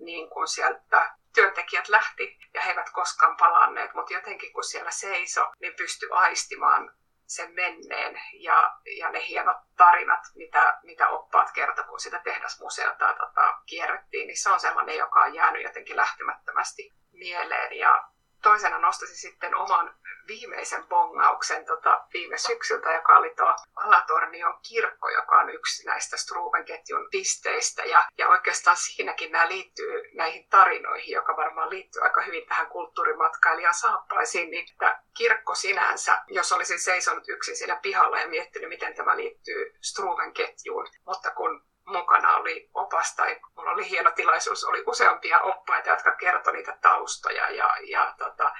niin 0.00 0.30
kuin 0.30 0.48
sieltä 0.48 1.14
työntekijät 1.34 1.88
lähti 1.88 2.38
ja 2.54 2.60
he 2.60 2.70
eivät 2.70 2.90
koskaan 2.90 3.36
palanneet, 3.36 3.94
mutta 3.94 4.12
jotenkin 4.12 4.52
kun 4.52 4.64
siellä 4.64 4.90
seiso, 4.90 5.52
niin 5.60 5.74
pystyi 5.76 6.08
aistimaan 6.12 6.94
sen 7.28 7.54
menneen 7.54 8.20
ja, 8.32 8.76
ja 8.98 9.10
ne 9.10 9.26
hienot 9.28 9.56
tarinat, 9.76 10.20
mitä, 10.34 10.78
mitä 10.82 11.08
oppaat 11.08 11.52
kertoi, 11.52 11.84
kun 11.84 12.00
sitä 12.00 12.20
tehdasmuseota 12.24 13.14
tota, 13.14 13.58
kierrettiin, 13.66 14.26
niin 14.26 14.42
se 14.42 14.50
on 14.50 14.60
sellainen, 14.60 14.96
joka 14.96 15.20
on 15.20 15.34
jäänyt 15.34 15.62
jotenkin 15.62 15.96
lähtemättömästi 15.96 16.92
mieleen. 17.12 17.78
Ja 17.78 18.08
toisena 18.42 18.78
nostaisin 18.78 19.16
sitten 19.16 19.54
oman 19.54 19.94
viimeisen 20.28 20.84
bongauksen 20.86 21.64
tota, 21.64 22.04
viime 22.12 22.38
syksyltä, 22.38 22.92
joka 22.92 23.16
oli 23.16 23.34
tuo 23.36 23.56
Alatornion 23.76 24.58
kirkko, 24.68 25.08
joka 25.08 25.40
on 25.40 25.50
yksi 25.50 25.86
näistä 25.86 26.16
Struven-ketjun 26.16 27.08
pisteistä. 27.10 27.84
Ja, 27.84 28.08
ja 28.18 28.28
oikeastaan 28.28 28.76
siinäkin 28.76 29.32
nämä 29.32 29.48
liittyy 29.48 30.02
näihin 30.14 30.48
tarinoihin, 30.48 31.14
joka 31.14 31.36
varmaan 31.36 31.70
liittyy 31.70 32.02
aika 32.02 32.22
hyvin 32.22 32.48
tähän 32.48 32.66
kulttuurimatkailijan 32.66 33.74
saappaisiin. 33.74 34.50
Niin 34.50 34.66
että 34.72 35.02
kirkko 35.16 35.54
sinänsä, 35.54 36.18
jos 36.28 36.52
olisin 36.52 36.80
seisonut 36.80 37.28
yksin 37.28 37.56
siinä 37.56 37.76
pihalla 37.82 38.20
ja 38.20 38.28
miettinyt, 38.28 38.68
miten 38.68 38.94
tämä 38.94 39.16
liittyy 39.16 39.74
Struven-ketjuun, 39.82 40.88
mutta 41.06 41.30
kun 41.30 41.67
mukana 41.88 42.36
oli 42.36 42.70
opas 42.74 43.14
tai 43.16 43.40
mulla 43.56 43.70
oli 43.70 43.90
hieno 43.90 44.10
tilaisuus, 44.10 44.64
oli 44.64 44.82
useampia 44.86 45.40
oppaita, 45.40 45.90
jotka 45.90 46.16
kertoi 46.16 46.52
niitä 46.52 46.78
taustoja 46.82 47.50
ja, 47.50 47.76
ja 47.82 48.14
tota, 48.18 48.52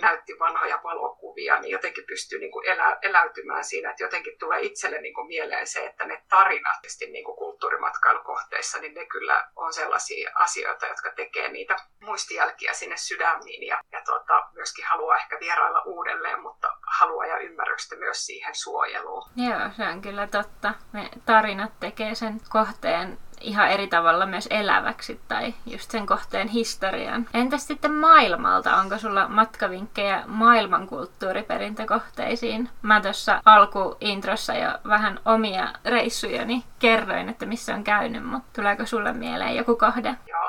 näytti 0.00 0.38
vanhoja 0.38 0.80
valokuvia, 0.84 1.60
niin 1.60 1.70
jotenkin 1.70 2.04
pystyy 2.06 2.38
niin 2.38 2.52
kuin 2.52 2.68
elä, 2.68 2.98
eläytymään 3.02 3.64
siinä, 3.64 3.90
että 3.90 4.02
jotenkin 4.02 4.38
tulee 4.38 4.60
itselle 4.60 5.00
niin 5.00 5.14
kuin 5.14 5.26
mieleen 5.26 5.66
se, 5.66 5.86
että 5.86 6.06
ne 6.06 6.22
tarinat 6.28 6.82
niin 7.00 7.24
kuin 7.24 7.36
kulttuurimatkailukohteissa, 7.36 8.78
niin 8.78 8.94
ne 8.94 9.06
kyllä 9.06 9.48
on 9.56 9.72
sellaisia 9.72 10.30
asioita, 10.34 10.86
jotka 10.86 11.12
tekee 11.16 11.48
niitä 11.48 11.76
muistijälkiä 12.00 12.72
sinne 12.72 12.96
sydämiin 12.96 13.66
ja, 13.66 13.80
ja 13.92 14.02
tota, 14.04 14.48
myöskin 14.54 14.86
haluaa 14.86 15.16
ehkä 15.16 15.36
vierailla 15.40 15.82
uudelleen, 15.86 16.40
mutta 16.40 16.68
halua 16.98 17.26
ja 17.26 17.38
ymmärrystä 17.38 17.96
myös 17.96 18.26
siihen 18.26 18.54
suojeluun. 18.54 19.22
Joo, 19.36 19.60
se 19.76 19.88
on 19.88 20.02
kyllä 20.02 20.26
totta. 20.26 20.74
Ne 20.92 21.08
tarinat 21.26 21.72
tekee 21.80 22.14
sen 22.14 22.40
kohteen 22.48 23.18
ihan 23.42 23.70
eri 23.70 23.86
tavalla 23.86 24.26
myös 24.26 24.48
eläväksi 24.50 25.20
tai 25.28 25.54
just 25.66 25.90
sen 25.90 26.06
kohteen 26.06 26.48
historian. 26.48 27.26
Entäs 27.34 27.66
sitten 27.66 27.92
maailmalta? 27.92 28.76
Onko 28.76 28.98
sulla 28.98 29.28
matkavinkkejä 29.28 30.22
maailmankulttuuriperintökohteisiin? 30.26 32.68
Mä 32.82 33.00
tuossa 33.00 33.42
alkuintrossa 33.44 34.54
jo 34.54 34.70
vähän 34.88 35.20
omia 35.24 35.68
reissujani 35.84 36.64
kerroin, 36.78 37.28
että 37.28 37.46
missä 37.46 37.74
on 37.74 37.84
käynyt, 37.84 38.24
mutta 38.24 38.60
tuleeko 38.60 38.86
sulle 38.86 39.12
mieleen 39.12 39.56
joku 39.56 39.76
kohde? 39.76 40.14
Joo, 40.26 40.42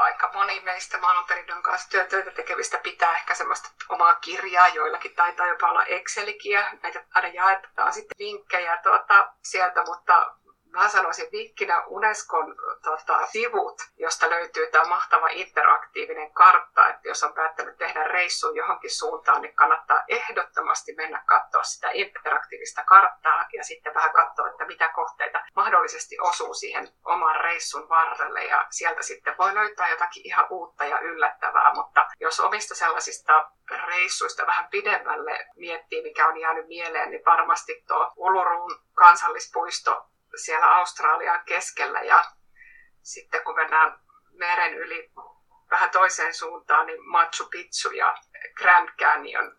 moni 0.44 0.60
meistä 0.60 0.98
maailmanperinnön 0.98 1.64
kanssa 1.64 1.90
työtä 1.90 2.32
tekevistä 2.32 2.78
pitää 2.78 3.16
ehkä 3.16 3.36
semmoista 3.36 3.70
omaa 3.90 4.16
kirjaa, 4.16 4.68
joillakin 4.68 5.16
taitaa 5.16 5.48
jopa 5.48 5.70
olla 5.70 5.86
Excelikiä. 5.86 6.72
Näitä 6.84 7.06
aina 7.14 7.28
jaetaan 7.28 7.94
sitten 7.94 8.16
vinkkejä 8.20 8.78
tuota, 8.84 9.34
sieltä, 9.44 9.84
mutta 9.84 10.36
mä 10.74 10.90
sanoisin 10.90 11.32
vinkkinä 11.32 11.84
Unescon 11.86 12.56
tota, 12.84 13.28
sivut, 13.28 13.82
josta 13.98 14.30
löytyy 14.30 14.68
tämä 14.68 14.86
mahtava 14.86 15.28
interaktiivinen 15.28 16.34
kartta, 16.34 16.90
että 16.90 17.08
jos 17.08 17.24
on 17.24 17.34
päättänyt 17.34 17.78
tehdä 17.78 18.04
reissun 18.04 18.56
johonkin 18.56 18.98
suuntaan, 18.98 19.42
niin 19.42 19.56
kannattaa 19.56 20.04
ehdottomasti 20.08 20.94
mennä 20.96 21.24
katsoa 21.26 21.64
sitä 21.64 21.90
interaktiivista 21.94 22.84
karttaa 22.84 23.46
ja 23.58 23.64
sitten 23.64 23.94
vähän 23.94 24.14
katsoa, 24.14 24.48
että 24.48 24.66
mitä 24.66 24.90
kohteita 24.96 25.44
mahdollisesti 25.56 26.20
osuu 26.20 26.54
siihen 26.54 26.88
oman 27.06 27.42
reissun 27.42 27.90
varrelle. 27.90 28.46
Ja 28.46 28.68
sieltä 28.70 29.02
sitten 29.02 29.36
voi 29.38 29.56
löytää 29.56 29.90
jotakin 29.90 30.26
ihan 30.26 30.48
uutta 30.50 30.86
ja 30.86 31.00
yllättävää, 31.00 31.74
mutta 31.74 32.08
jos 32.20 32.40
omista 32.40 32.76
sellaisista 32.76 33.50
reissuista 33.86 34.48
vähän 34.48 34.68
pidemmälle 34.72 35.48
miettii, 35.56 36.04
mikä 36.04 36.28
on 36.28 36.40
jäänyt 36.40 36.68
mieleen, 36.68 37.10
niin 37.10 37.26
varmasti 37.26 37.84
tuo 37.88 38.14
Uluruun 38.16 38.80
kansallispuisto 38.94 40.10
siellä 40.36 40.76
Australian 40.76 41.42
keskellä 41.46 42.02
ja 42.02 42.24
sitten 43.02 43.44
kun 43.44 43.56
mennään 43.56 44.00
meren 44.32 44.74
yli 44.74 45.12
vähän 45.72 45.90
toiseen 45.90 46.34
suuntaan, 46.34 46.86
niin 46.88 47.10
Machu 47.10 47.46
Picchu 47.52 47.92
ja 47.92 48.18
Grand 48.56 48.90
Canyon. 48.90 49.58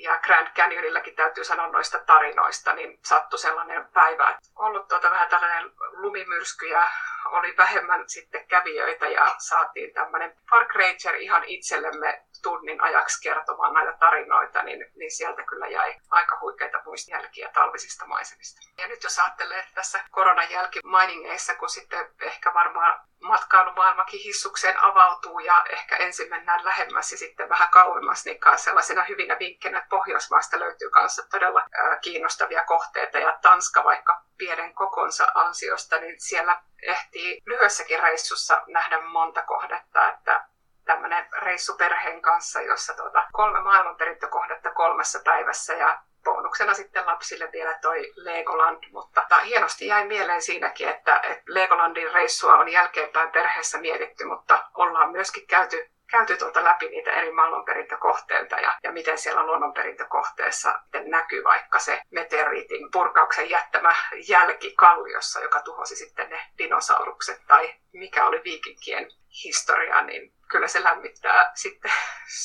Ja 0.00 0.18
Grand 0.18 0.48
Canyonillakin 0.48 1.16
täytyy 1.16 1.44
sanoa 1.44 1.66
noista 1.68 1.98
tarinoista, 1.98 2.74
niin 2.74 2.98
sattui 3.04 3.38
sellainen 3.38 3.86
päivä, 3.86 4.30
että 4.30 4.48
ollut 4.54 4.88
tuota 4.88 5.10
vähän 5.10 5.28
tällainen 5.28 5.72
lumimyrsky 5.92 6.66
ja 6.66 6.88
oli 7.24 7.54
vähemmän 7.56 8.08
sitten 8.08 8.46
kävijöitä 8.46 9.08
ja 9.08 9.34
saatiin 9.38 9.94
tämmöinen 9.94 10.36
Park 10.50 10.74
Ranger 10.74 11.16
ihan 11.20 11.44
itsellemme 11.44 12.24
tunnin 12.42 12.80
ajaksi 12.80 13.22
kertomaan 13.22 13.74
näitä 13.74 13.92
tarinoita, 13.98 14.62
niin, 14.62 14.86
niin 14.96 15.10
sieltä 15.10 15.42
kyllä 15.42 15.66
jäi 15.66 15.94
aika 16.10 16.38
huikeita 16.40 16.82
muistijälkiä 16.84 17.50
talvisista 17.54 18.06
maisemista. 18.06 18.60
Ja 18.78 18.88
nyt 18.88 19.02
jos 19.02 19.18
ajattelee, 19.18 19.58
että 19.58 19.74
tässä 19.74 20.00
koronan 20.10 20.50
jälkimainingeissa, 20.50 21.54
kun 21.54 21.68
sitten 21.68 22.06
ehkä 22.20 22.54
varmaan 22.54 23.00
matkailumaailmakin 23.22 24.20
hissukseen 24.20 24.82
avautuu 24.82 25.38
ja 25.38 25.64
ehkä 25.68 25.96
ensin 25.96 26.30
mennään 26.30 26.64
lähemmäs 26.64 27.12
ja 27.12 27.18
sitten 27.18 27.48
vähän 27.48 27.68
kauemmas, 27.70 28.24
niin 28.24 28.38
sellaisena 28.56 29.04
hyvinä 29.08 29.36
vinkkinä, 29.38 29.78
että 29.78 29.88
Pohjoismaista 29.88 30.60
löytyy 30.60 30.90
kanssa 30.90 31.26
todella 31.30 31.62
kiinnostavia 32.02 32.64
kohteita 32.64 33.18
ja 33.18 33.38
Tanska 33.42 33.84
vaikka 33.84 34.22
pienen 34.38 34.74
kokonsa 34.74 35.26
ansiosta, 35.34 35.98
niin 35.98 36.20
siellä 36.20 36.62
ehtii 36.82 37.42
lyhyessäkin 37.46 38.02
reissussa 38.02 38.62
nähdä 38.66 39.00
monta 39.00 39.42
kohdetta, 39.42 40.08
että 40.08 40.44
tämmöinen 40.84 41.26
reissu 41.42 41.76
perheen 41.76 42.22
kanssa, 42.22 42.62
jossa 42.62 42.94
tuota, 42.94 43.26
kolme 43.32 43.60
maailmanperintökohdetta 43.60 44.70
kolmessa 44.70 45.20
päivässä 45.24 45.74
ja 45.74 45.98
bonuksena 46.24 46.74
sitten 46.74 47.06
lapsille 47.06 47.52
vielä 47.52 47.78
toi 47.82 48.12
Legoland, 48.16 48.84
mutta 48.92 49.26
ta, 49.28 49.38
hienosti 49.38 49.86
jäi 49.86 50.06
mieleen 50.06 50.42
siinäkin, 50.42 50.88
että, 50.88 51.20
että 51.22 51.42
Legolandin 51.46 52.12
reissua 52.12 52.54
on 52.54 52.68
jälkeenpäin 52.68 53.30
perheessä 53.30 53.78
mietitty, 53.78 54.24
mutta 54.24 54.64
ollaan 54.74 55.10
myöskin 55.10 55.46
käyty 55.46 55.93
käyty 56.10 56.36
tuota 56.36 56.64
läpi 56.64 56.88
niitä 56.88 57.10
eri 57.10 57.32
maailmanperintökohteilta 57.32 58.56
ja, 58.56 58.74
ja 58.82 58.92
miten 58.92 59.18
siellä 59.18 59.46
luonnonperintökohteessa 59.46 60.80
näkyy 61.06 61.44
vaikka 61.44 61.78
se 61.78 62.00
meteoriitin 62.10 62.90
purkauksen 62.92 63.50
jättämä 63.50 63.94
jälki 64.28 64.74
kalliossa, 64.74 65.40
joka 65.40 65.60
tuhosi 65.60 65.96
sitten 65.96 66.30
ne 66.30 66.40
dinosaurukset 66.58 67.42
tai 67.46 67.74
mikä 67.92 68.26
oli 68.26 68.40
viikinkien 68.44 69.08
historia, 69.44 70.02
niin 70.02 70.32
kyllä 70.48 70.68
se 70.68 70.84
lämmittää 70.84 71.50
sitten 71.54 71.90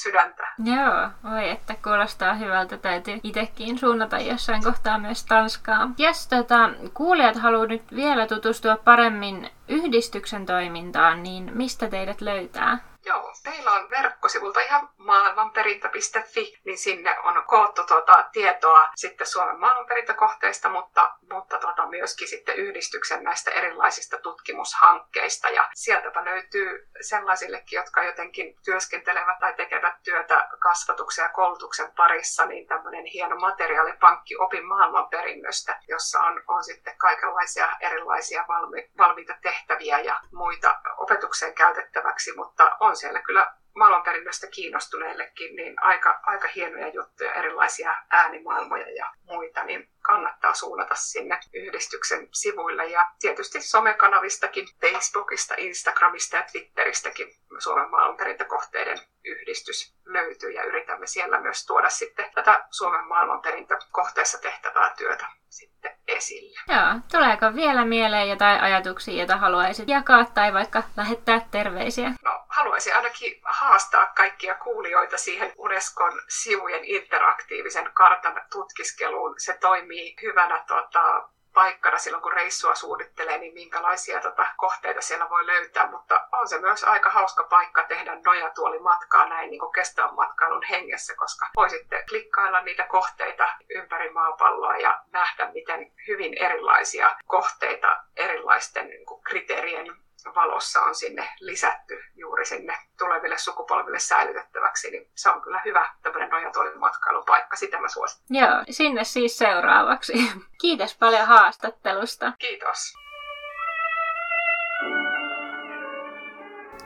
sydäntä. 0.02 0.48
Joo, 0.63 1.10
voi 1.32 1.50
että 1.50 1.76
kuulostaa 1.84 2.34
hyvältä. 2.34 2.78
Täytyy 2.78 3.19
itsekin 3.24 3.78
suunnata 3.78 4.19
jossain 4.19 4.63
kohtaa 4.63 4.98
myös 4.98 5.26
Tanskaa. 5.26 5.89
Jos 5.98 6.28
tota, 6.28 6.69
kuulijat 6.93 7.36
haluaa 7.36 7.65
nyt 7.65 7.95
vielä 7.95 8.28
tutustua 8.28 8.78
paremmin 8.78 9.50
yhdistyksen 9.67 10.45
toimintaan, 10.45 11.24
niin 11.24 11.52
mistä 11.58 11.89
teidät 11.89 12.22
löytää? 12.22 12.78
Joo, 13.10 13.34
teillä 13.43 13.72
on 13.72 13.89
verkkosivulta 13.89 14.60
ihan 14.60 14.89
maailmanperintä.fi, 14.98 16.60
niin 16.65 16.78
sinne 16.78 17.19
on 17.19 17.43
koottu 17.48 17.84
tuota 17.84 18.30
tietoa 18.32 18.89
sitten 18.95 19.28
Suomen 19.28 19.60
maailmanperintökohteista, 19.60 20.69
mutta, 20.69 21.15
mutta 21.32 21.58
tuota 21.58 21.88
myöskin 21.88 22.28
sitten 22.28 22.56
yhdistyksen 22.56 23.24
näistä 23.24 23.52
erilaisista 23.52 24.17
tutkimushankkeista. 24.17 25.50
Ja 25.50 25.69
sieltäpä 25.74 26.26
löytyy 26.26 26.89
sellaisillekin, 27.02 27.78
jotka 27.78 28.04
jotenkin 28.04 28.56
työskentelevät 28.65 29.39
tai 29.39 29.54
tekevät 29.54 30.04
työtä 30.04 30.48
kasvatuksen 30.60 31.24
ja 31.24 31.30
koulutuksen 31.30 31.91
parissa, 31.91 32.45
niin 32.45 32.67
tämmöinen 32.67 33.06
hieno 33.06 33.36
materiaalipankki 33.36 34.38
opin 34.38 34.65
maailmanperinnöstä, 34.65 35.80
jossa 35.88 36.19
on, 36.19 36.43
on 36.48 36.63
sitten 36.63 36.98
kaikenlaisia 36.98 37.67
erilaisia 37.80 38.45
valmi, 38.48 38.89
valmiita 38.98 39.34
tehtäviä 39.41 40.00
ja 40.00 40.19
muita 40.32 40.82
opetukseen 40.98 41.54
käytettäväksi, 41.54 42.36
mutta 42.36 42.78
on 42.80 42.98
siellä 42.99 43.21
kyllä 43.21 43.53
maailmanperinnöstä 43.75 44.47
kiinnostuneillekin 44.47 45.55
niin 45.55 45.83
aika, 45.83 46.19
aika 46.23 46.47
hienoja 46.55 46.88
juttuja, 46.88 47.33
erilaisia 47.33 47.93
äänimaailmoja 48.09 48.89
ja 48.89 49.13
muita, 49.23 49.63
niin 49.63 49.89
kannattaa 50.01 50.53
suunnata 50.53 50.95
sinne 50.95 51.39
yhdistyksen 51.53 52.27
sivuille 52.31 52.85
ja 52.85 53.12
tietysti 53.19 53.62
somekanavistakin, 53.62 54.67
Facebookista, 54.81 55.56
Instagramista 55.58 56.35
ja 56.35 56.43
Twitteristäkin 56.52 57.27
Suomen 57.60 57.89
maailmanperintökohteiden 57.89 59.00
yhdistys 59.23 59.95
löytyy 60.06 60.52
ja 60.52 60.63
yritämme 60.63 61.08
siellä 61.08 61.41
myös 61.41 61.65
tuoda 61.65 61.89
sitten 61.89 62.31
tätä 62.35 62.65
Suomen 62.71 63.08
maailmanperintökohteessa 63.08 64.41
tehtävää 64.41 64.93
työtä 64.97 65.25
sitten 65.50 65.91
esille. 66.08 66.60
Joo, 66.67 67.00
tuleeko 67.12 67.56
vielä 67.56 67.85
mieleen 67.85 68.29
jotain 68.29 68.62
ajatuksia, 68.62 69.17
joita 69.17 69.37
haluaisit 69.37 69.89
jakaa 69.89 70.25
tai 70.25 70.54
vaikka 70.54 70.83
lähettää 70.97 71.47
terveisiä? 71.52 72.10
No, 72.23 72.45
haluaisin 72.60 72.95
ainakin 72.95 73.41
haastaa 73.43 74.05
kaikkia 74.05 74.55
kuulijoita 74.55 75.17
siihen 75.17 75.53
Unescon 75.57 76.21
sivujen 76.27 76.85
interaktiivisen 76.85 77.91
kartan 77.93 78.41
tutkiskeluun. 78.51 79.35
Se 79.37 79.57
toimii 79.57 80.15
hyvänä 80.21 80.63
tota, 80.67 81.29
paikkana 81.53 81.97
silloin, 81.97 82.23
kun 82.23 82.33
reissua 82.33 82.75
suunnittelee, 82.75 83.37
niin 83.37 83.53
minkälaisia 83.53 84.21
tota, 84.21 84.45
kohteita 84.57 85.01
siellä 85.01 85.29
voi 85.29 85.47
löytää, 85.47 85.91
mutta 85.91 86.27
on 86.31 86.47
se 86.47 86.60
myös 86.60 86.83
aika 86.83 87.10
hauska 87.10 87.43
paikka 87.43 87.83
tehdä 87.83 88.17
nojatuolimatkaa 88.25 89.29
näin 89.29 89.49
niin 89.49 89.71
kestävän 89.75 90.15
matkailun 90.15 90.63
hengessä, 90.63 91.15
koska 91.15 91.47
voi 91.55 91.69
sitten 91.69 92.03
klikkailla 92.10 92.62
niitä 92.62 92.83
kohteita 92.83 93.49
ympäri 93.69 94.10
maapalloa 94.10 94.77
ja 94.77 95.01
nähdä, 95.12 95.51
miten 95.53 95.91
hyvin 96.07 96.33
erilaisia 96.43 97.15
kohteita 97.27 98.03
erilaisten 98.15 98.87
niin 98.87 99.05
kuin, 99.05 99.23
kriteerien 99.23 100.08
valossa 100.36 100.82
on 100.82 100.96
sinne 100.96 101.30
lisätty 101.40 102.04
juuri 102.15 102.46
sinne 102.46 102.78
tuleville 102.98 103.38
sukupolville 103.38 104.00
säilytettäväksi, 104.00 104.92
niin 104.92 105.12
se 105.15 105.30
on 105.30 105.42
kyllä 105.42 105.62
hyvä 105.65 105.90
tämmöinen 106.04 106.30
nojatuolimatkailupaikka, 106.30 107.56
sitä 107.56 107.82
mä 107.82 107.88
suosittelen. 107.88 108.42
Joo, 108.42 108.63
sinne 108.70 109.04
siis 109.04 109.38
seuraavaksi. 109.38 110.13
Kiitos 110.62 110.98
paljon 110.98 111.28
haastattelusta. 111.28 112.34
Kiitos. 112.40 112.94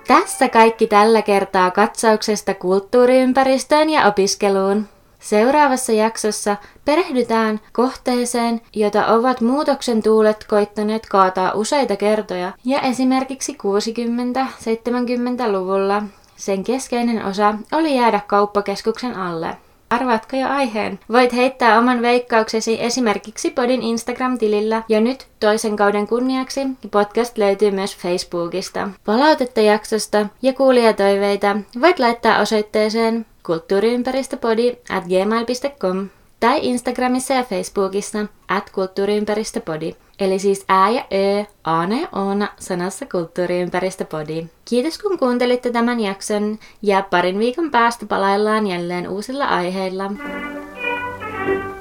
Tässä 0.07 0.49
kaikki 0.49 0.87
tällä 0.87 1.21
kertaa 1.21 1.71
katsauksesta 1.71 2.53
kulttuuriympäristöön 2.53 3.89
ja 3.89 4.07
opiskeluun. 4.07 4.89
Seuraavassa 5.23 5.91
jaksossa 5.91 6.57
perehdytään 6.85 7.59
kohteeseen, 7.71 8.61
jota 8.75 9.07
ovat 9.07 9.41
muutoksen 9.41 10.03
tuulet 10.03 10.45
koittaneet 10.49 11.05
kaataa 11.05 11.51
useita 11.53 11.95
kertoja, 11.95 12.51
ja 12.65 12.81
esimerkiksi 12.81 13.53
60-70-luvulla 13.53 16.03
sen 16.35 16.63
keskeinen 16.63 17.25
osa 17.25 17.53
oli 17.71 17.95
jäädä 17.95 18.19
kauppakeskuksen 18.27 19.17
alle. 19.17 19.57
Arvaatko 19.89 20.37
jo 20.37 20.47
aiheen? 20.47 20.99
Voit 21.11 21.33
heittää 21.33 21.79
oman 21.79 22.01
veikkauksesi 22.01 22.83
esimerkiksi 22.83 23.49
Podin 23.49 23.81
Instagram-tilillä 23.81 24.83
ja 24.89 25.01
nyt 25.01 25.27
toisen 25.39 25.75
kauden 25.75 26.07
kunniaksi 26.07 26.61
podcast 26.91 27.37
löytyy 27.37 27.71
myös 27.71 27.97
Facebookista. 27.97 28.89
Palautetta 29.05 29.61
jaksosta 29.61 30.25
ja 30.41 30.53
kuulijatoiveita 30.53 31.57
voit 31.81 31.99
laittaa 31.99 32.39
osoitteeseen 32.39 33.25
kulttuuriympäristöpodi 33.45 34.77
at 34.89 35.03
gmail.com 35.03 36.09
tai 36.39 36.59
Instagramissa 36.61 37.33
ja 37.33 37.43
Facebookissa 37.43 38.25
at 38.47 38.69
kulttuuriympäristöpodi. 38.69 39.95
Eli 40.19 40.39
siis 40.39 40.65
ää 40.69 40.89
ja 40.89 41.05
ö, 41.13 41.87
ne 41.87 42.07
oona 42.15 42.47
sanassa 42.59 43.05
kulttuuriympäristöpodi. 43.05 44.45
Kiitos 44.65 44.97
kun 44.97 45.19
kuuntelitte 45.19 45.71
tämän 45.71 45.99
jakson 45.99 46.59
ja 46.81 47.03
parin 47.09 47.39
viikon 47.39 47.71
päästä 47.71 48.05
palaillaan 48.05 48.67
jälleen 48.67 49.09
uusilla 49.09 49.45
aiheilla. 49.45 50.11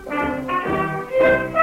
Thank 0.05 1.57
you. 1.57 1.62